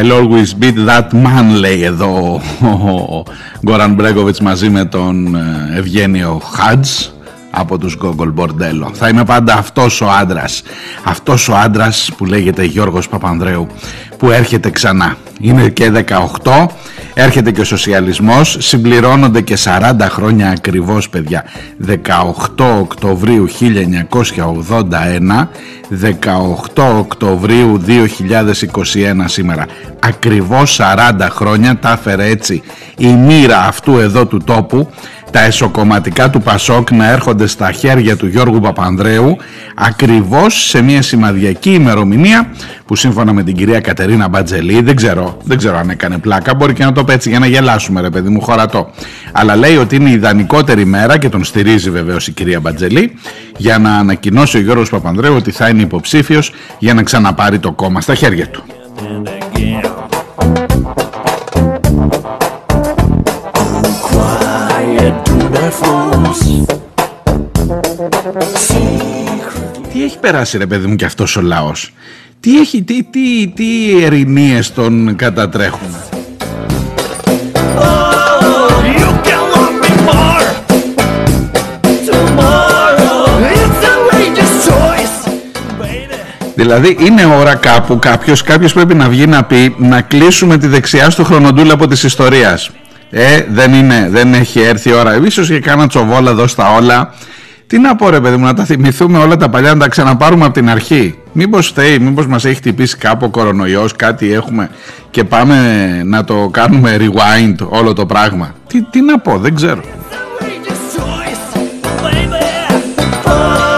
[0.01, 3.23] I'll always beat that man λέει εδώ ο
[3.65, 6.89] Γκόραν Μπρέγκοβιτς μαζί με τον ε, Ευγένιο Χάτζ
[7.51, 8.91] από τους Google Bordello.
[8.93, 10.63] Θα είμαι πάντα αυτός ο άντρας,
[11.03, 13.67] αυτός ο άντρας που λέγεται Γιώργος Παπανδρέου
[14.17, 15.15] που έρχεται ξανά.
[15.39, 16.67] Είναι και 18,
[17.13, 21.43] έρχεται και ο σοσιαλισμός, συμπληρώνονται και 40 χρόνια ακριβώς παιδιά.
[21.87, 25.49] 18 Οκτωβρίου 1981,
[25.89, 29.65] 18 Οκτωβρίου 2021 σήμερα.
[29.99, 32.61] Ακριβώς 40 χρόνια τα έφερε έτσι
[32.97, 34.89] η μοίρα αυτού εδώ του τόπου
[35.31, 39.37] τα εσωκομματικά του Πασόκ να έρχονται στα χέρια του Γιώργου Παπανδρέου
[39.75, 42.49] ακριβώς σε μια σημαδιακή ημερομηνία
[42.85, 46.73] που σύμφωνα με την κυρία Κατερίνα Μπατζελή δεν ξέρω, δεν ξέρω αν έκανε πλάκα μπορεί
[46.73, 48.91] και να το πέτσει για να γελάσουμε ρε παιδί μου χωρατό.
[49.31, 53.13] Αλλά λέει ότι είναι η ιδανικότερη μέρα και τον στηρίζει βεβαίως η κυρία Μπατζελή
[53.57, 58.01] για να ανακοινώσει ο Γιώργος Παπανδρέου ότι θα είναι υποψήφιος για να ξαναπάρει το κόμμα
[58.01, 58.63] στα χέρια του
[69.91, 71.93] Τι έχει περάσει ρε παιδί μου και αυτός ο λαός;
[72.39, 75.87] Τι έχει, τι, τι, τι ερηνίες τον κατατρέχουν;
[77.77, 80.47] Oh, you can love me more.
[82.09, 83.19] Tomorrow,
[83.53, 85.29] it's a wages choice,
[85.81, 86.15] baby.
[86.55, 91.09] Δηλαδή είναι ώρα κάπου κάποιος, κάποιος πρέπει να βγει να πει να κλείσουμε τη δεξιά
[91.09, 92.69] στο χρονοτούλα από της ιστορίας
[93.13, 95.15] Ε, δεν είναι, δεν έχει έρθει η ώρα.
[95.25, 97.13] Ίσως και κάνα τσοβόλα εδώ στα όλα.
[97.67, 100.45] Τι να πω ρε παιδί μου, να τα θυμηθούμε όλα τα παλιά, να τα ξαναπάρουμε
[100.45, 101.17] από την αρχή.
[101.31, 104.69] Μήπως φταίει, μήπως μας έχει χτυπήσει κάπου ο κορονοϊός, κάτι έχουμε
[105.09, 105.55] Και πάμε
[106.05, 108.55] να το κάνουμε rewind όλο το πράγμα.
[108.67, 109.81] Τι, τι να πω, δεν ξέρω.
[110.39, 111.45] Wages choice,
[112.03, 112.45] baby.
[113.25, 113.71] Oh,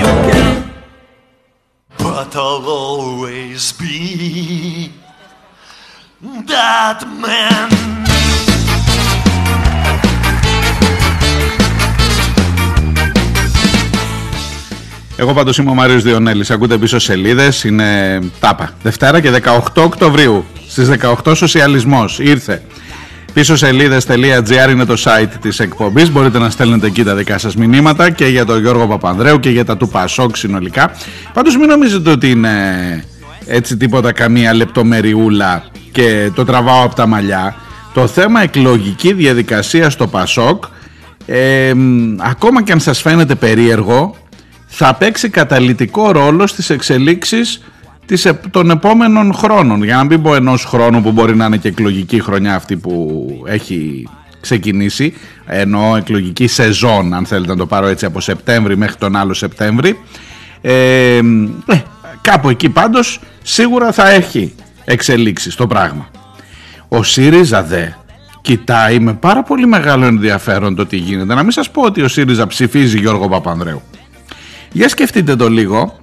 [0.00, 0.52] you can,
[1.98, 5.03] but I'll always be
[6.24, 7.68] that man.
[15.16, 18.70] Εγώ πάντως είμαι ο Μάριος Διονέλης, ακούτε πίσω σελίδες, είναι τάπα.
[18.82, 22.62] Δευτέρα και 18 Οκτωβρίου, στις 18 Σοσιαλισμός, ήρθε.
[23.32, 28.10] Πίσω σελίδες.gr είναι το site της εκπομπής, μπορείτε να στέλνετε εκεί τα δικά σας μηνύματα
[28.10, 30.90] και για τον Γιώργο Παπανδρέου και για τα του Πασόκ συνολικά.
[31.32, 32.60] Πάντως μην νομίζετε ότι είναι
[33.46, 37.54] έτσι τίποτα καμία λεπτομεριούλα και το τραβάω από τα μαλλιά.
[37.94, 40.64] Το θέμα εκλογική διαδικασία στο Πασόκ,
[41.26, 44.16] ε, μ, ακόμα και αν σας φαίνεται περίεργο,
[44.66, 47.62] θα παίξει καταλητικό ρόλο στις εξελίξεις
[48.06, 49.82] της, επ- των επόμενων χρόνων.
[49.84, 53.26] Για να μην πω ενός χρόνου που μπορεί να είναι και εκλογική χρονιά αυτή που
[53.46, 54.08] έχει
[54.40, 55.14] ξεκινήσει,
[55.46, 59.98] ενώ εκλογική σεζόν, αν θέλετε να το πάρω έτσι, από Σεπτέμβρη μέχρι τον άλλο Σεπτέμβρη.
[60.60, 61.22] Ε, ε,
[62.20, 64.54] κάπου εκεί πάντως σίγουρα θα έχει
[64.84, 66.10] εξελίξεις το πράγμα.
[66.88, 67.86] Ο ΣΥΡΙΖΑ δε
[68.40, 71.34] κοιτάει με πάρα πολύ μεγάλο ενδιαφέρον το τι γίνεται.
[71.34, 73.82] Να μην σας πω ότι ο ΣΥΡΙΖΑ ψηφίζει Γιώργο Παπανδρέου.
[74.72, 75.98] Για σκεφτείτε το λίγο.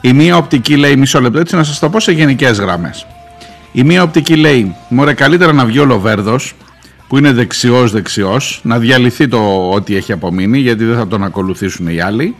[0.00, 3.06] Η μία οπτική λέει μισό λεπτό έτσι να σας το πω σε γενικές γραμμές.
[3.72, 6.54] Η μία οπτική λέει μωρέ καλύτερα να βγει ο Λοβέρδος
[7.08, 11.86] που είναι δεξιός δεξιός να διαλυθεί το ό,τι έχει απομείνει γιατί δεν θα τον ακολουθήσουν
[11.86, 12.34] οι άλλοι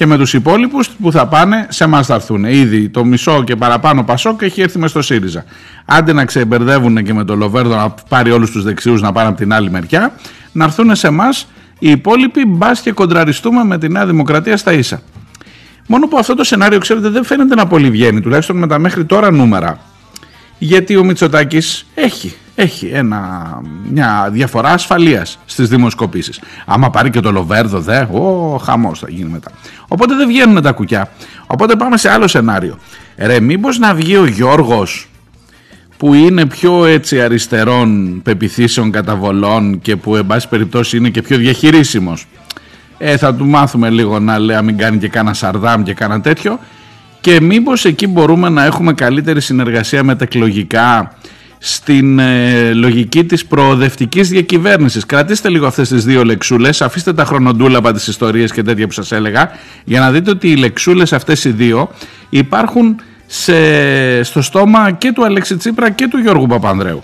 [0.00, 2.44] και με τους υπόλοιπους που θα πάνε σε εμά θα έρθουν.
[2.44, 5.44] Ήδη το μισό και παραπάνω Πασόκ έχει έρθει μες στο ΣΥΡΙΖΑ.
[5.84, 9.36] Άντε να ξεμπερδεύουν και με το Λοβέρδο να πάρει όλους τους δεξιούς να πάνε από
[9.36, 10.12] την άλλη μεριά,
[10.52, 11.28] να έρθουν σε εμά
[11.78, 15.02] οι υπόλοιποι μπας και κοντραριστούμε με τη Νέα Δημοκρατία στα ίσα.
[15.86, 19.04] Μόνο που αυτό το σενάριο, ξέρετε, δεν φαίνεται να πολύ βγαίνει, τουλάχιστον με τα μέχρι
[19.04, 19.78] τώρα νούμερα.
[20.62, 26.40] Γιατί ο Μητσοτάκης έχει, έχει ένα, μια διαφορά ασφαλείας στις δημοσκοπήσεις.
[26.66, 29.50] Άμα πάρει και το Λοβέρδο, δε, ο χαμός θα γίνει μετά.
[29.88, 31.10] Οπότε δεν βγαίνουν τα κουκιά.
[31.46, 32.78] Οπότε πάμε σε άλλο σενάριο.
[33.16, 35.08] Ρε, μήπως να βγει ο Γιώργος
[35.96, 41.36] που είναι πιο έτσι αριστερών πεπιθήσεων καταβολών και που εν πάση περιπτώσει είναι και πιο
[41.36, 42.26] διαχειρίσιμος
[42.98, 46.58] ε, θα του μάθουμε λίγο να λέει μην κάνει και κάνα σαρδάμ και κάνα τέτοιο
[47.20, 51.14] και μήπως εκεί μπορούμε να έχουμε καλύτερη συνεργασία με τα εκλογικά
[51.58, 55.06] στην ε, λογική της προοδευτικής διακυβέρνησης.
[55.06, 59.12] Κρατήστε λίγο αυτές τις δύο λεξούλες, αφήστε τα χρονοτούλαπα τις ιστορίες και τέτοια που σας
[59.12, 59.50] έλεγα,
[59.84, 61.90] για να δείτε ότι οι λεξούλες αυτές οι δύο
[62.28, 67.02] υπάρχουν σε, στο στόμα και του Αλέξη Τσίπρα και του Γιώργου Παπανδρέου.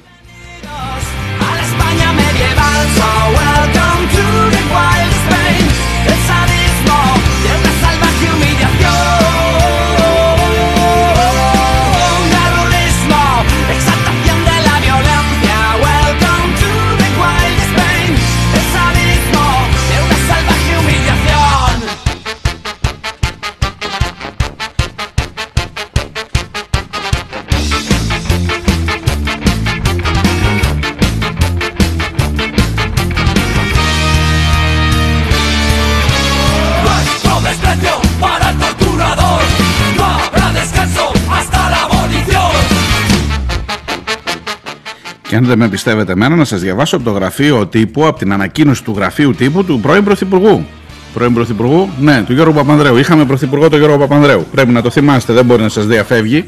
[45.36, 48.32] Και αν δεν με πιστεύετε εμένα να σας διαβάσω από το γραφείο τύπου, από την
[48.32, 50.66] ανακοίνωση του γραφείου τύπου του πρώην Πρωθυπουργού.
[51.14, 52.96] Πρώην Πρωθυπουργού, ναι, του Γιώργου Παπανδρέου.
[52.96, 54.46] Είχαμε Πρωθυπουργό τον Γιώργο Παπανδρέου.
[54.52, 56.44] Πρέπει να το θυμάστε, δεν μπορεί να σας διαφεύγει.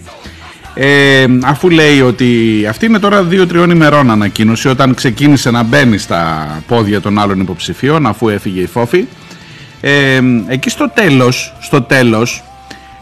[0.75, 2.27] Ε, αφού λέει ότι
[2.69, 8.07] αυτή είναι τώρα δύο-τριών ημερών ανακοίνωση όταν ξεκίνησε να μπαίνει στα πόδια των άλλων υποψηφίων
[8.07, 9.05] αφού έφυγε η Φόφη
[9.81, 12.43] ε, εκεί στο τέλος, στο τέλος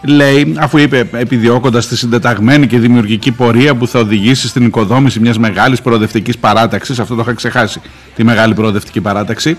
[0.06, 5.38] λέει, αφού είπε επιδιώκοντας τη συντεταγμένη και δημιουργική πορεία που θα οδηγήσει στην οικοδόμηση μιας
[5.38, 7.80] μεγάλης προοδευτικής παράταξης, αυτό το είχα ξεχάσει,
[8.14, 9.56] τη μεγάλη προοδευτική παράταξη,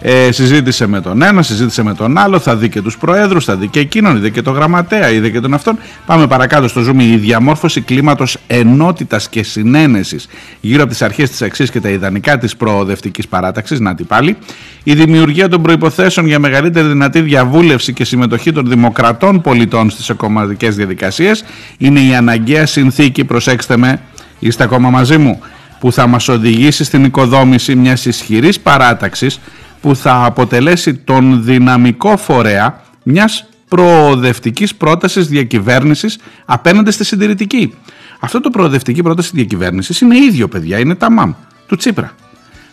[0.00, 3.56] ε, συζήτησε με τον ένα, συζήτησε με τον άλλο, θα δει και τους προέδρους, θα
[3.56, 5.78] δει και εκείνον, είδε και τον γραμματέα, είδε και τον αυτόν.
[6.06, 7.00] Πάμε παρακάτω στο zoom.
[7.00, 10.28] Η διαμόρφωση κλίματος ενότητας και συνένεσης
[10.60, 14.36] γύρω από τις αρχές, της αξίε και τα ιδανικά της προοδευτικής παράταξης, να την πάλι.
[14.82, 20.70] Η δημιουργία των προποθέσεων για μεγαλύτερη δυνατή διαβούλευση και συμμετοχή των δημοκρατών πολιτών στις κομματικέ
[20.70, 21.44] διαδικασίες
[21.78, 24.00] είναι η αναγκαία συνθήκη, προσέξτε με,
[24.38, 25.40] είστε ακόμα μαζί μου,
[25.80, 29.40] που θα μας οδηγήσει στην οικοδόμηση μιας ισχυρής παράταξης
[29.84, 37.74] που θα αποτελέσει τον δυναμικό φορέα μιας προοδευτικής πρότασης διακυβέρνησης απέναντι στη συντηρητική.
[38.20, 41.32] Αυτό το προοδευτική πρόταση διακυβέρνησης είναι ίδιο παιδιά, είναι τα μαμ
[41.66, 42.12] του Τσίπρα.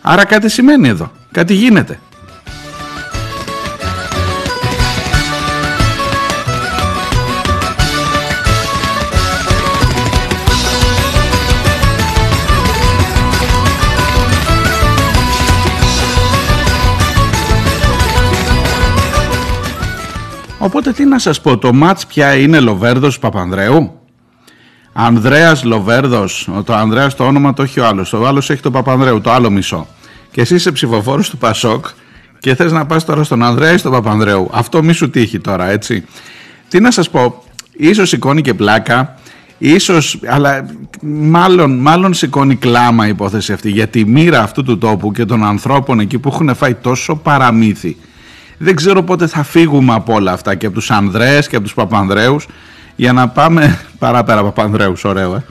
[0.00, 2.00] Άρα κάτι σημαίνει εδώ, κάτι γίνεται.
[20.64, 24.00] Οπότε τι να σας πω, το μάτς πια είναι Λοβέρδος Παπανδρέου;
[24.92, 29.20] Ανδρέας Λοβέρδος, το Ανδρέας το όνομα το έχει ο άλλος, ο άλλος έχει το Παπανδρέου,
[29.20, 29.86] το άλλο μισό.
[30.30, 31.86] Και εσύ είσαι ψηφοφόρος του Πασόκ
[32.38, 35.70] και θες να πας τώρα στον Ανδρέα ή στον Παπανδρέου; Αυτό μη σου τύχει τώρα,
[35.70, 36.04] έτσι.
[36.68, 39.14] Τι να σας πω, ίσως σηκώνει και πλάκα,
[39.58, 40.66] ίσως, αλλά
[41.02, 45.44] μάλλον, μάλλον σηκώνει κλάμα η υπόθεση αυτή για τη μοίρα αυτού του τόπου και των
[45.44, 47.96] ανθρώπων εκεί που έχουν φάει τόσο παραμύθι
[48.62, 51.74] δεν ξέρω πότε θα φύγουμε από όλα αυτά και από τους Ανδρέες και από τους
[51.74, 52.46] Παπανδρέους
[52.96, 55.44] για να πάμε παράπερα Παπανδρέους, ωραίο ε.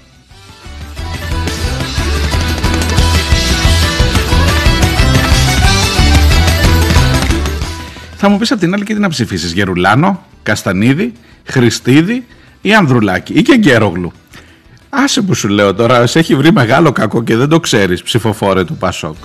[8.16, 12.26] Θα μου πεις απ' την άλλη και τι να ψηφίσεις, Γερουλάνο, Καστανίδη, Χριστίδη
[12.62, 14.12] ή Ανδρουλάκη ή και Γκέρογλου.
[14.90, 18.64] Άσε που σου λέω τώρα, σε έχει βρει μεγάλο κακό και δεν το ξέρεις ψηφοφόρε
[18.64, 19.16] του Πασόκ.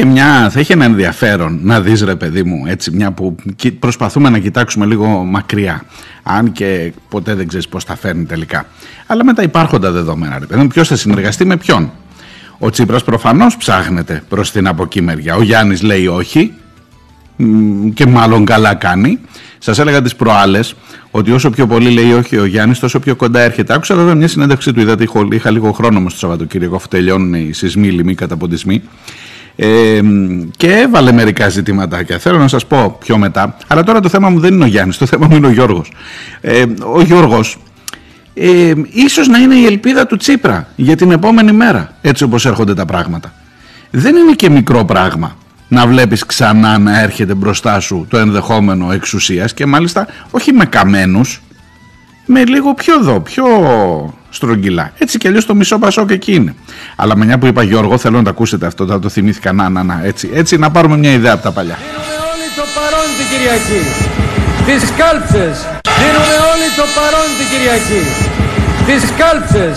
[0.00, 3.34] Είχε, μια, θα είχε ένα ενδιαφέρον να δεις ρε παιδί μου έτσι μια που
[3.78, 5.82] προσπαθούμε να κοιτάξουμε λίγο μακριά
[6.22, 8.66] αν και ποτέ δεν ξέρεις πώς θα φέρνει τελικά
[9.06, 11.92] αλλά με τα υπάρχοντα δεδομένα ρε παιδί μου ποιος θα συνεργαστεί με ποιον
[12.58, 16.52] ο Τσίπρας προφανώς ψάχνεται προς την από εκεί μεριά ο Γιάννης λέει όχι
[17.94, 19.18] και μάλλον καλά κάνει
[19.58, 20.74] σας έλεγα τις προάλλες
[21.10, 23.74] ότι όσο πιο πολύ λέει όχι ο Γιάννης, τόσο πιο κοντά έρχεται.
[23.74, 24.80] Άκουσα βέβαια μια συνέντευξή του.
[24.80, 28.82] Είδατε, είχα λίγο χρόνο όμως το Σαββατοκύριακο, αφού τελειώνουν οι σεισμοί, οι λοιμοί, καταποντισμοί.
[29.62, 30.00] Ε,
[30.56, 32.18] και έβαλε μερικά ζητήματάκια.
[32.18, 33.56] Θέλω να σας πω πιο μετά.
[33.66, 35.92] Αλλά τώρα το θέμα μου δεν είναι ο Γιάννης, το θέμα μου είναι ο Γιώργος.
[36.40, 37.58] Ε, ο Γιώργος
[38.34, 42.74] ε, ίσως να είναι η ελπίδα του Τσίπρα για την επόμενη μέρα, έτσι όπως έρχονται
[42.74, 43.32] τα πράγματα.
[43.90, 45.36] Δεν είναι και μικρό πράγμα
[45.68, 51.42] να βλέπεις ξανά να έρχεται μπροστά σου το ενδεχόμενο εξουσίας και μάλιστα όχι με καμένους,
[52.26, 53.44] με λίγο πιο δω, πιο
[54.30, 54.92] στρογγυλά.
[54.98, 56.54] Έτσι κι αλλιώς το μισό πασόκ εκεί είναι.
[56.96, 59.68] Αλλά με μια που είπα Γιώργο θέλω να το ακούσετε αυτό, θα το θυμήθηκα να,
[59.68, 61.78] να, να, έτσι, έτσι να πάρουμε μια ιδέα από τα παλιά.
[61.78, 63.82] Δίνουμε όλοι το παρόν την Κυριακή.
[64.66, 65.56] Τις κάλψες.
[66.00, 68.02] Δίνουμε όλοι το παρόν την Κυριακή.
[68.86, 69.76] Τις κάλψες.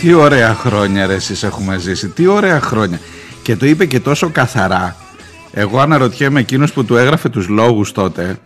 [0.00, 3.00] Τι ωραία χρόνια ρε εσείς έχουμε ζήσει, τι ωραία χρόνια.
[3.42, 4.96] Και το είπε και τόσο καθαρά.
[5.52, 8.36] Εγώ αναρωτιέμαι εκείνος που του έγραφε τους λόγους τότε,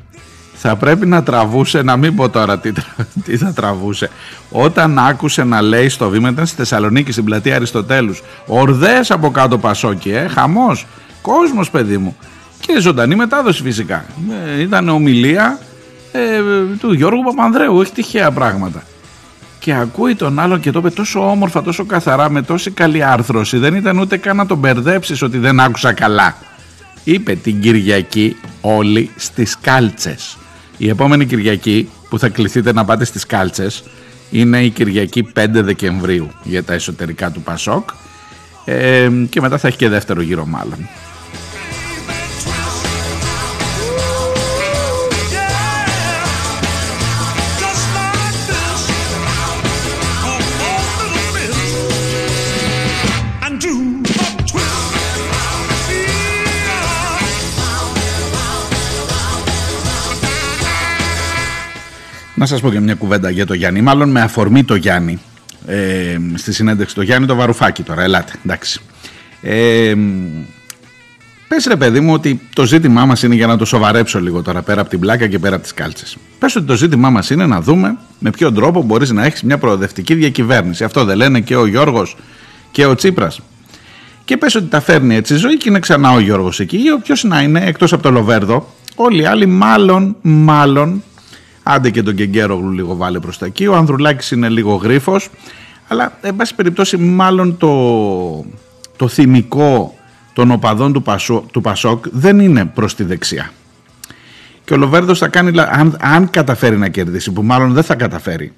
[0.54, 2.72] θα πρέπει να τραβούσε, να μην πω τώρα τι,
[3.24, 4.10] τι θα τραβούσε.
[4.50, 9.58] Όταν άκουσε να λέει στο βήμα, ήταν στη Θεσσαλονίκη, στην πλατεία Αριστοτέλους, ορδές από κάτω
[9.58, 10.86] Πασόκι, ε, χαμός,
[11.22, 12.16] κόσμος παιδί μου.
[12.60, 14.04] Και ζωντανή μετάδοση φυσικά.
[14.56, 15.58] Ε, ήταν ομιλία
[16.12, 16.20] ε,
[16.80, 18.82] του Γιώργου Παπανδρέου, όχι τυχαία πράγματα
[19.64, 23.58] και ακούει τον άλλον και το είπε τόσο όμορφα, τόσο καθαρά, με τόση καλή άρθρωση.
[23.58, 26.36] Δεν ήταν ούτε καν να τον μπερδέψεις ότι δεν άκουσα καλά.
[27.04, 30.36] Είπε την Κυριακή όλοι στις κάλτσες.
[30.76, 33.84] Η επόμενη Κυριακή που θα κληθείτε να πάτε στις κάλτσες
[34.30, 37.88] είναι η Κυριακή 5 Δεκεμβρίου για τα εσωτερικά του Πασόκ
[38.64, 40.88] ε, και μετά θα έχει και δεύτερο γύρο μάλλον.
[62.44, 65.18] Να σας πω και μια κουβέντα για το Γιάννη, μάλλον με αφορμή το Γιάννη,
[65.66, 68.80] ε, στη συνέντευξη το Γιάννη το Βαρουφάκι τώρα, ελάτε, εντάξει.
[69.42, 69.94] Ε,
[71.48, 74.62] πες ρε παιδί μου ότι το ζήτημά μας είναι για να το σοβαρέψω λίγο τώρα
[74.62, 76.16] πέρα από την πλάκα και πέρα από τις κάλτσες.
[76.38, 79.58] Πες ότι το ζήτημά μας είναι να δούμε με ποιον τρόπο μπορείς να έχεις μια
[79.58, 80.84] προοδευτική διακυβέρνηση.
[80.84, 82.16] Αυτό δεν λένε και ο Γιώργος
[82.70, 83.40] και ο Τσίπρας.
[84.24, 86.90] Και πες ότι τα φέρνει έτσι η ζωή και είναι ξανά ο Γιώργος εκεί ή
[86.90, 88.74] όποιος να είναι εκτός από το Λοβέρδο.
[88.94, 91.02] Όλοι οι άλλοι μάλλον, μάλλον
[91.66, 93.66] Άντε και τον Κεγκέρογλου λίγο βάλε προς τα εκεί.
[93.66, 95.30] Ο Ανδρουλάκης είναι λίγο γρίφος.
[95.88, 98.44] Αλλά, εν πάση περιπτώσει, μάλλον το,
[98.96, 99.94] το θυμικό
[100.32, 103.52] των οπαδών του, Πασό, του Πασόκ δεν είναι προς τη δεξιά.
[104.64, 108.52] Και ο Λοβέρδος θα κάνει, αν, αν καταφέρει να κερδίσει, που μάλλον δεν θα καταφέρει,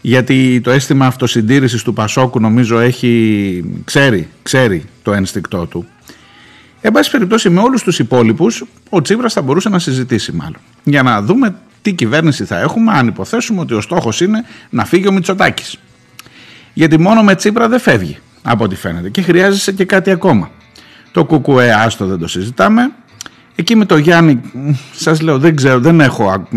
[0.00, 5.86] γιατί το αίσθημα αυτοσυντήρησης του Πασόκου νομίζω έχει, ξέρει, ξέρει το ένστικτό του.
[6.80, 11.02] Εν πάση περιπτώσει με όλους τους υπόλοιπους ο Τσίπρας θα μπορούσε να συζητήσει μάλλον για
[11.02, 15.12] να δούμε τι κυβέρνηση θα έχουμε αν υποθέσουμε ότι ο στόχος είναι να φύγει ο
[15.12, 15.76] Μητσοτάκης.
[16.72, 20.50] Γιατί μόνο με Τσίπρα δεν φεύγει από ό,τι φαίνεται και χρειάζεσαι και κάτι ακόμα.
[21.12, 22.90] Το κουκουέ άστο δεν το συζητάμε.
[23.54, 24.40] Εκεί με το Γιάννη,
[24.92, 26.48] σας λέω, δεν ξέρω, δεν έχω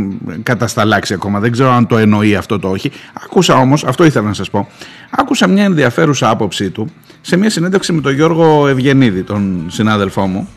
[0.43, 2.91] κατασταλάξει ακόμα, δεν ξέρω αν το εννοεί αυτό το όχι.
[3.23, 4.67] Άκουσα όμως, αυτό ήθελα να σας πω,
[5.09, 6.89] άκουσα μια ενδιαφέρουσα άποψή του
[7.21, 10.49] σε μια συνέντευξη με τον Γιώργο Ευγενίδη, τον συνάδελφό μου,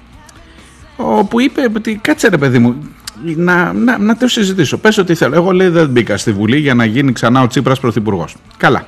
[0.97, 2.77] όπου είπε ότι κάτσε ρε παιδί μου,
[3.23, 4.79] να, να, να το συζητήσω.
[4.79, 5.35] Πες ότι θέλω.
[5.35, 8.37] Εγώ λέει δεν μπήκα στη Βουλή για να γίνει ξανά ο Τσίπρας Πρωθυπουργός.
[8.57, 8.87] Καλά.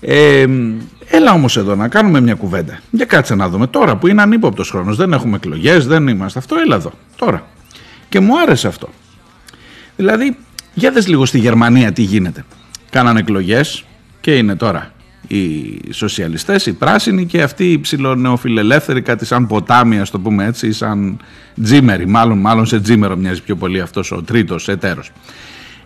[0.00, 0.46] Ε,
[1.06, 2.78] έλα όμως εδώ να κάνουμε μια κουβέντα.
[2.90, 4.96] Για κάτσε να δούμε τώρα που είναι ανύποπτος χρόνος.
[4.96, 6.56] Δεν έχουμε εκλογές, δεν είμαστε αυτό.
[6.64, 7.46] Έλα εδώ τώρα.
[8.08, 8.88] Και μου άρεσε αυτό.
[9.96, 10.36] Δηλαδή,
[10.74, 12.44] για δες λίγο στη Γερμανία τι γίνεται.
[12.90, 13.84] Κάνανε εκλογές
[14.20, 14.92] και είναι τώρα
[15.36, 20.66] οι σοσιαλιστές, οι πράσινοι και αυτοί οι ψηλονεοφιλελεύθεροι κάτι σαν ποτάμι ας το πούμε έτσι
[20.66, 21.20] ή σαν
[21.62, 25.10] τζίμεροι, μάλλον, μάλλον σε τζίμερο μοιάζει πιο πολύ αυτός ο τρίτος εταίρος.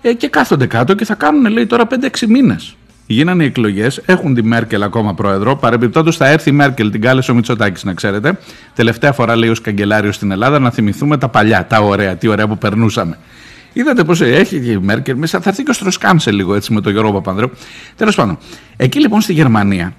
[0.00, 2.76] Ε, και κάθονται κάτω και θα κάνουν λέει τώρα 5-6 μήνες.
[3.06, 5.56] Γίνανε οι εκλογές, έχουν τη Μέρκελ ακόμα πρόεδρο.
[5.56, 8.38] Παρεμπιπτόντως θα έρθει η Μέρκελ, την κάλεσε ο Μητσοτάκης, να ξέρετε.
[8.74, 12.46] Τελευταία φορά λέει ως καγκελάριος στην Ελλάδα να θυμηθούμε τα παλιά, τα ωραία, τι ωραία
[12.48, 13.18] που περνούσαμε.
[13.78, 15.40] Είδατε πώ έχει η Μέρκελ μέσα.
[15.40, 17.50] Θα έρθει και ο Στροσκάν σε λίγο έτσι με τον Γιώργο Παπανδρέου.
[17.96, 18.38] Τέλος πάντων,
[18.76, 19.94] εκεί λοιπόν στη Γερμανία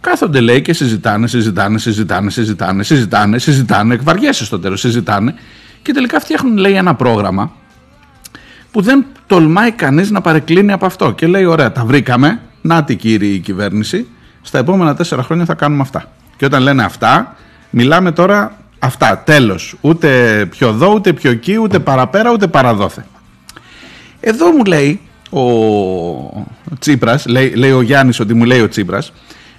[0.00, 3.96] κάθονται λέει και συζητάνε, συζητάνε, συζητάνε, συζητάνε, συζητάνε, συζητάνε.
[3.96, 5.34] Βαριέσαι στο τέλος, συζητάνε.
[5.82, 7.52] Και τελικά φτιάχνουν, λέει, ένα πρόγραμμα
[8.70, 11.12] που δεν τολμάει κανείς να παρεκκλίνει από αυτό.
[11.12, 14.06] Και λέει, ωραία, τα βρήκαμε, να τη κύριε η κυβέρνηση,
[14.42, 16.12] στα επόμενα τέσσερα χρόνια θα κάνουμε αυτά.
[16.36, 17.36] Και όταν λένε αυτά,
[17.70, 19.74] μιλάμε τώρα αυτά, τέλος.
[19.80, 20.08] Ούτε
[20.50, 23.04] πιο εδώ, ούτε πιο εκεί, ούτε παραπέρα, ούτε παραδόθε.
[24.24, 25.00] Εδώ μου λέει
[25.30, 29.12] ο Τσίπρας, λέει, λέει ο Γιάννης ότι μου λέει ο Τσίπρας,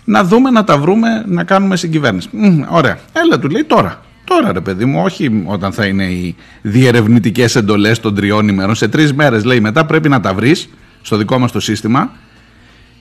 [0.03, 2.29] να δούμε να τα βρούμε να κάνουμε συγκυβέρνηση.
[2.31, 4.01] Μ, ωραία, έλα του λέει τώρα.
[4.23, 8.75] Τώρα ρε παιδί μου, όχι όταν θα είναι οι διερευνητικές εντολές των τριών ημερών.
[8.75, 10.69] Σε τρεις μέρες λέει μετά πρέπει να τα βρεις
[11.01, 12.11] στο δικό μας το σύστημα.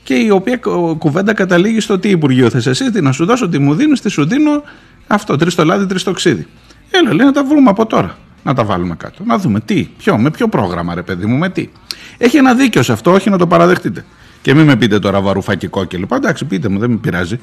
[0.02, 0.60] Και η οποία
[0.98, 4.10] κουβέντα καταλήγει στο τι Υπουργείο θες εσύ, τι να σου δώσω, τι μου δίνεις, τι
[4.10, 4.62] σου δίνω.
[5.06, 6.46] Αυτό, τρεις το λάδι, τρεις το ξύδι.
[6.90, 8.16] Έλα, λέει να τα βρούμε από τώρα.
[8.44, 9.24] Να τα βάλουμε κάτω.
[9.24, 11.68] Να δούμε τι, ποιο, με ποιο πρόγραμμα, ρε παιδί μου, με τι.
[12.18, 14.04] Έχει ένα δίκιο σε αυτό, όχι να το παραδεχτείτε.
[14.42, 16.12] Και μην με πείτε τώρα βαρουφακικό κλπ.
[16.12, 17.40] Εντάξει, πείτε μου, δεν με πειράζει.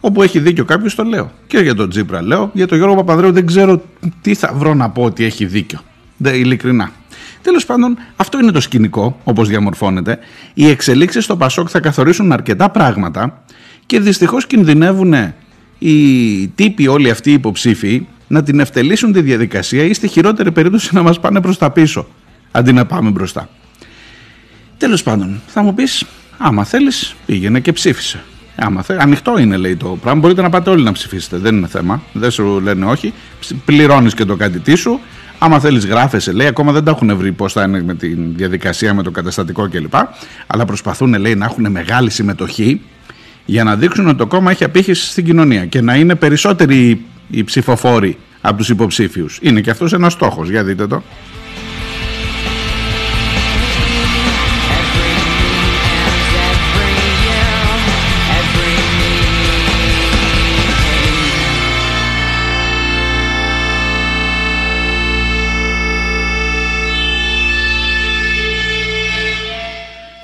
[0.00, 1.30] Όπου έχει δίκιο κάποιος, το λέω.
[1.46, 2.50] Και για τον Τζίπρα λέω.
[2.52, 3.82] Για τον Γιώργο Παπαδρέου δεν ξέρω
[4.20, 5.80] τι θα βρω να πω ότι έχει δίκιο.
[6.16, 6.92] Δεν, ειλικρινά.
[7.42, 10.18] Τέλος πάντων, αυτό είναι το σκηνικό, όπως διαμορφώνεται.
[10.54, 13.42] Οι εξελίξεις στο Πασόκ θα καθορίσουν αρκετά πράγματα
[13.86, 15.14] και δυστυχώς κινδυνεύουν
[15.78, 20.94] οι τύποι όλοι αυτοί οι υποψήφοι να την ευτελίσουν τη διαδικασία ή στη χειρότερη περίπτωση
[20.94, 22.06] να μας πάνε προς τα πίσω
[22.50, 23.48] αντί να πάμε μπροστά.
[24.78, 26.04] Τέλος πάντων, θα μου πεις,
[26.38, 28.22] άμα θέλεις, πήγαινε και ψήφισε.
[28.56, 30.20] Άμα θε, ανοιχτό είναι λέει το πράγμα.
[30.20, 31.36] Μπορείτε να πάτε όλοι να ψηφίσετε.
[31.36, 32.02] Δεν είναι θέμα.
[32.12, 33.12] Δεν σου λένε όχι.
[33.64, 35.00] Πληρώνεις και το κάτι σου.
[35.38, 36.32] Άμα θέλεις, γράφεσαι.
[36.32, 39.68] Λέει ακόμα δεν τα έχουν βρει πώς θα είναι με τη διαδικασία, με το καταστατικό
[39.68, 39.94] κλπ.
[40.46, 42.80] Αλλά προσπαθούν λέει να έχουν μεγάλη συμμετοχή
[43.44, 47.44] για να δείξουν ότι το κόμμα έχει απήχηση στην κοινωνία και να είναι περισσότεροι οι
[47.44, 49.38] ψηφοφόροι από τους υποψήφιους.
[49.42, 50.50] Είναι και αυτός ένας στόχος.
[50.50, 51.02] Για δείτε το.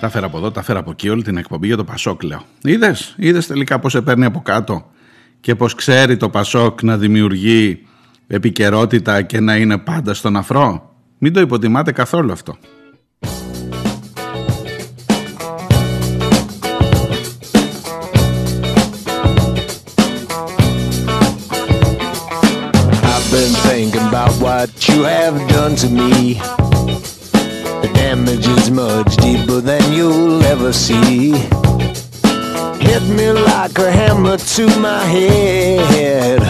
[0.01, 2.43] Τα φέρα από εδώ, τα φέρα από εκεί, όλη την εκπομπή για το Πασόκ, λέω.
[2.63, 4.91] Είδες, είδες τελικά πώς επέρνει από κάτω
[5.41, 7.87] και πώ ξέρει το Πασόκ να δημιουργεί
[8.27, 12.57] επικαιρότητα και να είναι πάντα στον αφρό; Μην το υποτιμάτε καθόλου αυτό.
[23.03, 26.13] I've been thinking about what you have done to me.
[27.83, 31.78] The damage is much deeper than you'll ever see.
[32.89, 36.41] Hit me like a hammer to my head.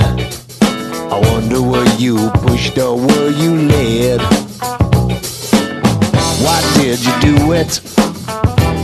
[1.12, 4.20] I wonder were you pushed or were you led?
[6.45, 7.80] Why did you do it?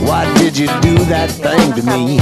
[0.03, 2.19] Why did you do that thing to me?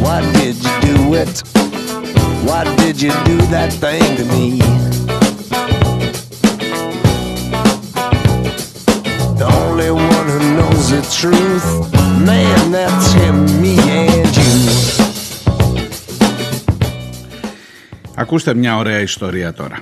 [0.00, 1.42] Why did you do it?
[2.46, 5.01] Why did you do that thing to me?
[10.92, 11.68] The truth,
[12.28, 14.52] man, that's him, me and you.
[18.14, 19.78] Ακούστε μια ωραία ιστορία τώρα.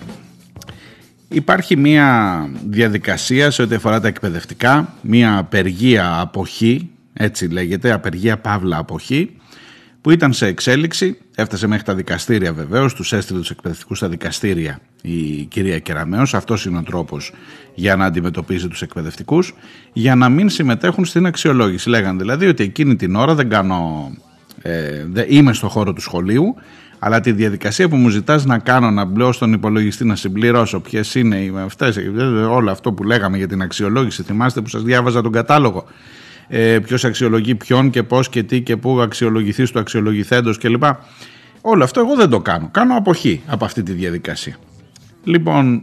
[1.29, 8.77] Υπάρχει μια διαδικασία σε ό,τι αφορά τα εκπαιδευτικά, μια απεργία αποχή, έτσι λέγεται, απεργία παύλα
[8.77, 9.37] αποχή,
[10.01, 14.81] που ήταν σε εξέλιξη, έφτασε μέχρι τα δικαστήρια βεβαίως, τους έστειλε τους εκπαιδευτικούς στα δικαστήρια
[15.03, 16.23] η κυρία Κεραμέο.
[16.33, 17.33] Αυτός είναι ο τρόπος
[17.75, 19.55] για να αντιμετωπίζει τους εκπαιδευτικούς,
[19.93, 21.89] για να μην συμμετέχουν στην αξιολόγηση.
[21.89, 24.11] Λέγανε δηλαδή ότι εκείνη την ώρα δεν κάνω.
[24.63, 26.55] Ε, δεν είμαι στο χώρο του σχολείου,
[26.99, 31.15] αλλά τη διαδικασία που μου ζητάς να κάνω, να μπλέω στον υπολογιστή, να συμπληρώσω ποιες
[31.15, 31.99] είναι οι αυτές,
[32.51, 35.85] όλο αυτό που λέγαμε για την αξιολόγηση, θυμάστε που σας διάβαζα τον κατάλογο,
[36.53, 40.85] ε, ποιος αξιολογεί ποιον και πώς και τι και πού αξιολογηθεί στο αξιολογηθέντος κλπ.
[41.61, 42.69] Όλο αυτό εγώ δεν το κάνω.
[42.73, 44.57] Κάνω αποχή από αυτή τη διαδικασία.
[45.25, 45.83] Λοιπόν,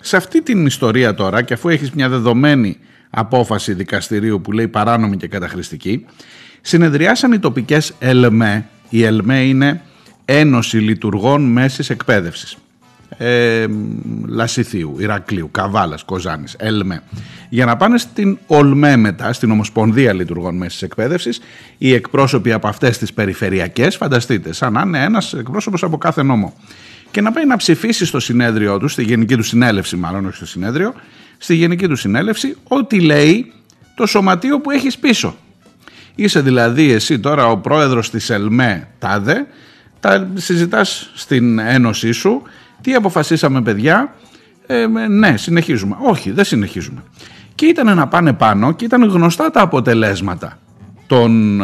[0.00, 2.76] σε αυτή την ιστορία τώρα και αφού έχεις μια δεδομένη
[3.10, 6.06] απόφαση δικαστηρίου που λέει παράνομη και καταχρηστική,
[6.60, 8.66] συνεδριάσαν οι τοπικές ΕΛΜΕ.
[8.88, 9.82] Η ΕΛΜΕ είναι
[10.24, 12.56] Ένωση Λειτουργών Μέσης Εκπαίδευσης.
[13.16, 13.66] Ε,
[14.26, 17.02] Λασιθίου, Ηρακλείου, Καβάλας, Κοζάνης, ΕΛΜΕ.
[17.48, 21.40] Για να πάνε στην ΟΛΜΕ μετά, στην Ομοσπονδία Λειτουργών Μέσης Εκπαίδευσης,
[21.78, 26.54] οι εκπρόσωποι από αυτές τις περιφερειακές, φανταστείτε, σαν να είναι ένας εκπρόσωπος από κάθε νόμο.
[27.10, 30.46] Και να πάει να ψηφίσει στο συνέδριό του, στη γενική του συνέλευση μάλλον, όχι στο
[30.46, 30.94] συνέδριο,
[31.38, 33.52] στη γενική του συνέλευση, ό,τι λέει
[33.94, 35.36] το σωματείο που έχεις πίσω.
[36.14, 39.46] Είσαι δηλαδή εσύ τώρα ο πρόεδρος της ΕΛΜΕ ΤΑΔΕ,
[40.00, 42.42] τα συζητάς στην ένωσή σου,
[42.80, 44.14] τι αποφασίσαμε παιδιά,
[44.66, 45.96] ε, ναι συνεχίζουμε.
[46.00, 47.02] Όχι δεν συνεχίζουμε.
[47.54, 50.58] Και ήταν να πάνε πάνω και ήταν γνωστά τα αποτελέσματα
[51.06, 51.60] των,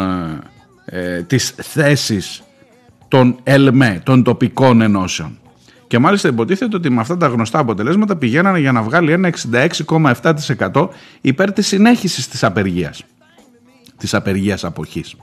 [0.85, 2.43] ε, της θέσης
[3.07, 5.37] των ΕΛΜΕ, των τοπικών ενώσεων.
[5.87, 10.89] Και μάλιστα υποτίθεται ότι με αυτά τα γνωστά αποτελέσματα πηγαίνανε για να βγάλει ένα 66,7%
[11.21, 13.03] υπέρ της συνέχισης της απεργίας.
[13.97, 15.15] Της απεργίας αποχής.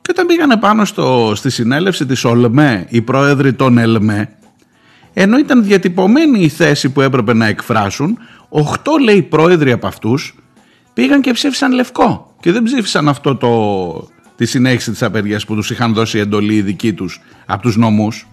[0.00, 4.28] Και όταν πήγανε πάνω στο, στη συνέλευση της ΟΛΜΕ, οι πρόεδροι των ΕΛΜΕ,
[5.12, 8.64] ενώ ήταν διατυπωμένη η θέση που έπρεπε να εκφράσουν, 8
[9.04, 10.34] λέει πρόεδροι από αυτούς
[10.92, 15.70] πήγαν και ψήφισαν λευκό και δεν ψήφισαν αυτό το, τη συνέχιση της απεργίας που τους
[15.70, 18.26] είχαν δώσει εντολή οι δικοί τους από τους νομούς.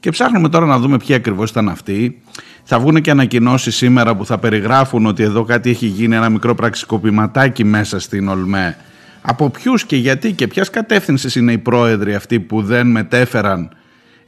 [0.00, 2.22] Και ψάχνουμε τώρα να δούμε ποιοι ακριβώς ήταν αυτοί.
[2.64, 6.54] Θα βγουν και ανακοινώσεις σήμερα που θα περιγράφουν ότι εδώ κάτι έχει γίνει, ένα μικρό
[6.54, 8.76] πραξικοπηματάκι μέσα στην ΟΛΜΕ.
[9.22, 13.70] Από ποιους και γιατί και ποιας κατεύθυνσης είναι οι πρόεδροι αυτοί που δεν μετέφεραν.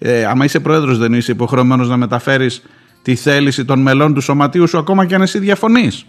[0.03, 2.63] Ε, άμα είσαι πρόεδρος, δεν είσαι υποχρεωμένος να μεταφέρεις
[3.03, 6.07] τη θέληση των μελών του σωματείου σου, ακόμα και αν εσύ διαφωνείς.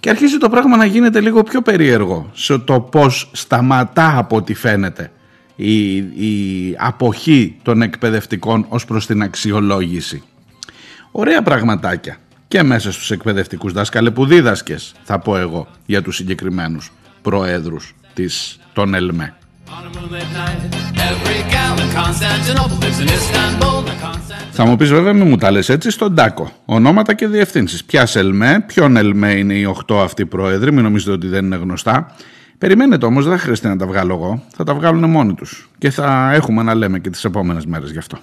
[0.00, 4.54] Και αρχίζει το πράγμα να γίνεται λίγο πιο περίεργο σε το πώς σταματά από ό,τι
[4.54, 5.10] φαίνεται
[5.56, 10.22] η, η αποχή των εκπαιδευτικών ως προς την αξιολόγηση.
[11.10, 12.16] Ωραία πραγματάκια
[12.48, 18.58] και μέσα στους εκπαιδευτικούς δάσκαλες που δίδασκες θα πω εγώ για τους συγκεκριμένους προέδρους της,
[18.72, 19.37] των ΕΛΜΕ.
[24.52, 26.50] Θα μου πεις βέβαια μην μου τα λες έτσι στον τάκο.
[26.64, 27.84] Ονόματα και διευθύνσεις.
[27.84, 32.14] Ποια ΕΛΜΕ, ποιον ΕΛΜΕ είναι οι 8 αυτοί πρόεδροι, μην νομίζετε ότι δεν είναι γνωστά.
[32.58, 34.42] Περιμένετε όμως, δεν θα χρειαστεί να τα βγάλω εγώ.
[34.56, 35.70] Θα τα βγάλουν μόνοι τους.
[35.78, 38.18] Και θα έχουμε να λέμε και τις επόμενες μέρες γι' αυτό.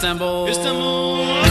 [0.00, 0.48] Istanbul.
[0.48, 1.44] Istanbul.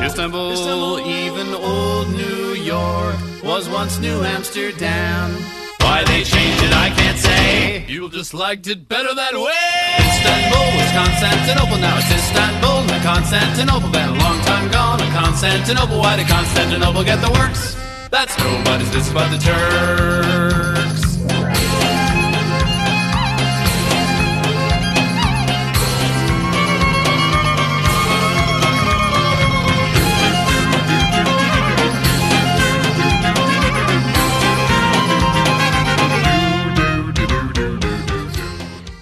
[0.00, 0.52] Istanbul.
[0.52, 1.00] Istanbul.
[1.04, 5.36] Even old New York was once New Amsterdam.
[5.82, 7.84] Why they changed it, I can't say.
[7.86, 10.00] You just liked it better that way.
[10.00, 13.90] Istanbul was Constantinople, now it's Istanbul, not Constantinople.
[13.90, 15.98] Been a long time gone, a Constantinople.
[15.98, 17.76] Why did Constantinople get the works?
[18.10, 20.75] That's nobody's business but the Turks.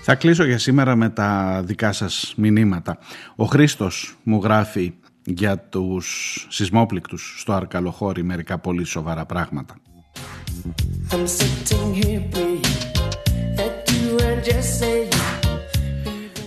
[0.06, 2.98] Θα κλείσω για σήμερα με τα δικά σας μηνύματα.
[3.36, 4.92] Ο Χρήστος μου γράφει
[5.24, 9.76] για τους σεισμόπληκτους στο Αρκαλοχώρι μερικά πολύ σοβαρά πράγματα.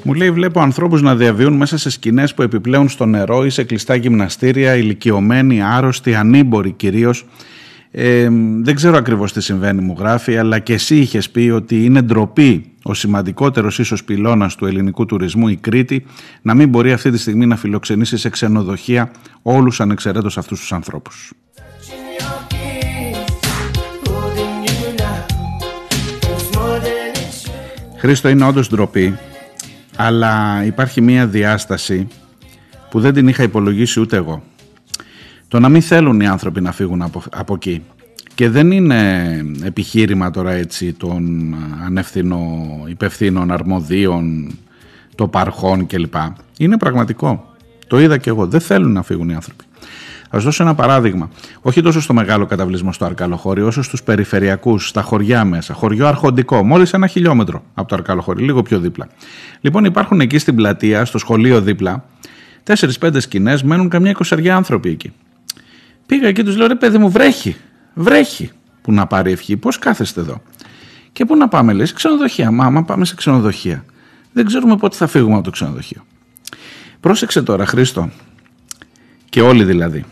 [0.04, 3.64] Μου λέει βλέπω ανθρώπους να διαβιούν μέσα σε σκηνές που επιπλέουν στο νερό ή σε
[3.64, 7.26] κλειστά γυμναστήρια, ηλικιωμένοι, άρρωστοι, ανήμποροι κυρίως
[8.00, 8.30] ε,
[8.62, 12.72] δεν ξέρω ακριβώς τι συμβαίνει μου γράφει αλλά και εσύ είχες πει ότι είναι ντροπή
[12.84, 16.06] ο σημαντικότερος ίσως πυλώνας του ελληνικού τουρισμού η Κρήτη
[16.42, 21.34] να μην μπορεί αυτή τη στιγμή να φιλοξενήσει σε ξενοδοχεία όλους ανεξαιρέτως αυτούς τους ανθρώπους.
[27.98, 29.18] Χρήστο είναι όντως ντροπή
[29.96, 32.08] αλλά υπάρχει μία διάσταση
[32.90, 34.44] που δεν την είχα υπολογίσει ούτε εγώ.
[35.48, 37.84] Το να μην θέλουν οι άνθρωποι να φύγουν από, από εκεί.
[38.36, 44.56] Και δεν είναι επιχείρημα τώρα έτσι των ανευθυνών υπευθύνων αρμοδίων,
[45.16, 46.14] των παρχών κλπ.
[46.58, 47.56] Είναι πραγματικό.
[47.88, 48.48] Το είδα και εγώ.
[48.48, 49.64] Δεν θέλουν να φύγουν οι άνθρωποι.
[50.30, 51.30] Θα σα δώσω ένα παράδειγμα.
[51.62, 55.74] Όχι τόσο στο μεγάλο καταβλισμό στο Αρκαλοχώρι, όσο στους περιφερειακούς, στα χωριά μέσα.
[55.74, 59.08] Χωριό Αρχοντικό, μόλις ένα χιλιόμετρο από το Αρκαλοχώρι, λίγο πιο δίπλα.
[59.62, 62.06] Λοιπόν, υπάρχουν εκεί στην πλατεία, στο σχολείο δίπλα,
[62.64, 65.14] 4-5 σκηνές, μένουν καμιά εικοσαριά άνθρωποι εκεί.
[66.08, 67.56] Πήγα εκεί, τους λέω ρε παιδί μου, βρέχει.
[67.94, 68.52] Βρέχει.
[68.82, 70.42] Πού να πάρει ευχή, πώς κάθεστε εδώ.
[71.12, 72.52] Και πού να πάμε, λέει, ξενοδοχεία.
[72.52, 73.86] Μάμα, πάμε σε ξενοδοχεία.
[74.34, 76.06] Δεν ξέρουμε πότε θα φύγουμε από το ξενοδοχείο.
[77.00, 78.10] Πρόσεξε τώρα, Χρήστο,
[79.30, 80.06] και όλοι δηλαδή.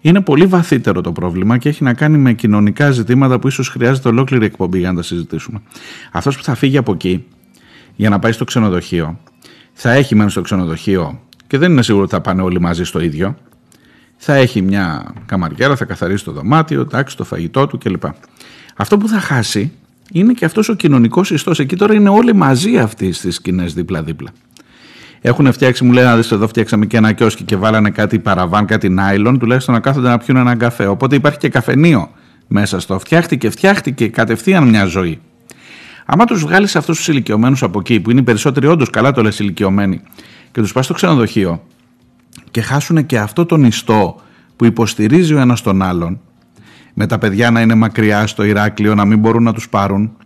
[0.00, 4.08] Είναι πολύ βαθύτερο το πρόβλημα και έχει να κάνει με κοινωνικά ζητήματα που ίσως χρειάζεται
[4.08, 5.60] ολόκληρη εκπομπή για να τα συζητήσουμε.
[6.12, 7.24] Αυτός που θα φύγει από εκεί
[7.96, 9.20] για να πάει στο ξενοδοχείο,
[9.72, 13.00] θα έχει μένει στο ξενοδοχείο και δεν είναι σίγουρο ότι θα πάνε όλοι μαζί στο
[13.00, 13.36] ίδιο
[14.22, 18.02] θα έχει μια καμαριέρα, θα καθαρίσει το δωμάτιο, τάξει το φαγητό του κλπ.
[18.76, 19.72] Αυτό που θα χάσει
[20.12, 21.58] είναι και αυτός ο κοινωνικός ιστός.
[21.58, 24.30] Εκεί τώρα είναι όλοι μαζί αυτοί στις σκηνές δίπλα-δίπλα.
[25.20, 29.38] Έχουν φτιάξει, μου λένε, εδώ φτιάξαμε και ένα κιόσκι και βάλανε κάτι παραβάν, κάτι νάιλον,
[29.38, 30.86] τουλάχιστον να κάθονται να πιούν ένα καφέ.
[30.86, 32.10] Οπότε υπάρχει και καφενείο
[32.48, 32.98] μέσα στο.
[32.98, 35.20] Φτιάχτηκε, φτιάχτηκε κατευθείαν μια ζωή.
[36.06, 39.22] Άμα τους βγάλεις αυτούς τους ηλικιωμένους από εκεί, που είναι οι περισσότεροι όντως καλά το
[39.22, 40.00] λες ηλικιωμένοι,
[40.52, 41.62] και τους πας στο ξενοδοχείο,
[42.50, 44.20] και χάσουν και αυτό τον ιστό
[44.56, 46.20] που υποστηρίζει ο ένας τον άλλον
[46.94, 50.16] με τα παιδιά να είναι μακριά στο Ηράκλειο, να μην μπορούν να τους πάρουν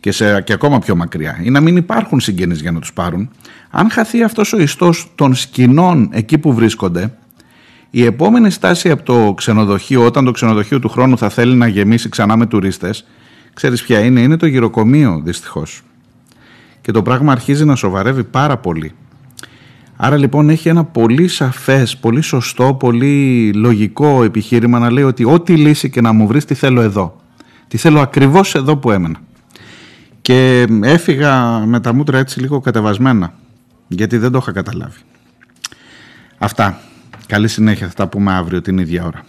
[0.00, 3.30] και, σε, και ακόμα πιο μακριά ή να μην υπάρχουν συγγενείς για να τους πάρουν.
[3.70, 7.14] Αν χαθεί αυτός ο ιστός των σκηνών εκεί που βρίσκονται
[7.90, 12.08] η επόμενη στάση από το ξενοδοχείο όταν το ξενοδοχείο του χρόνου θα θέλει να γεμίσει
[12.08, 13.06] ξανά με τουρίστες
[13.54, 15.82] ξέρεις ποια είναι, είναι το γυροκομείο δυστυχώς.
[16.80, 18.92] Και το πράγμα αρχίζει να σοβαρεύει πάρα πολύ
[19.96, 25.56] Άρα λοιπόν έχει ένα πολύ σαφές, πολύ σωστό, πολύ λογικό επιχείρημα να λέει ότι ό,τι
[25.56, 27.20] λύση και να μου βρεις τι θέλω εδώ.
[27.68, 29.18] Τι θέλω ακριβώς εδώ που έμενα.
[30.22, 33.34] Και έφυγα με τα μούτρα έτσι λίγο κατεβασμένα,
[33.88, 34.98] γιατί δεν το είχα καταλάβει.
[36.38, 36.80] Αυτά.
[37.26, 39.24] Καλή συνέχεια θα τα πούμε αύριο την ίδια ώρα.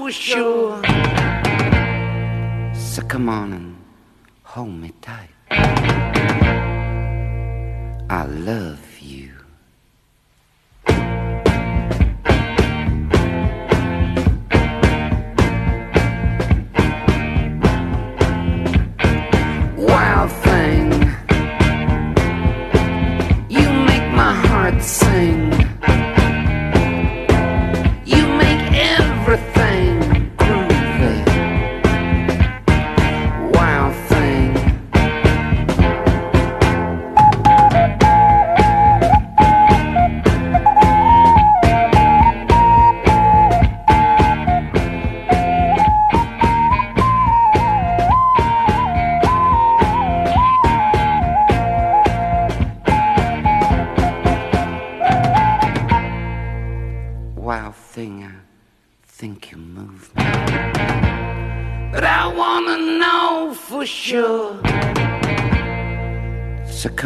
[0.00, 0.82] for sure.
[2.74, 3.76] So come on and
[4.44, 5.28] hold me tight.
[8.08, 8.89] I love you.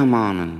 [0.04, 0.53] Narkomanen.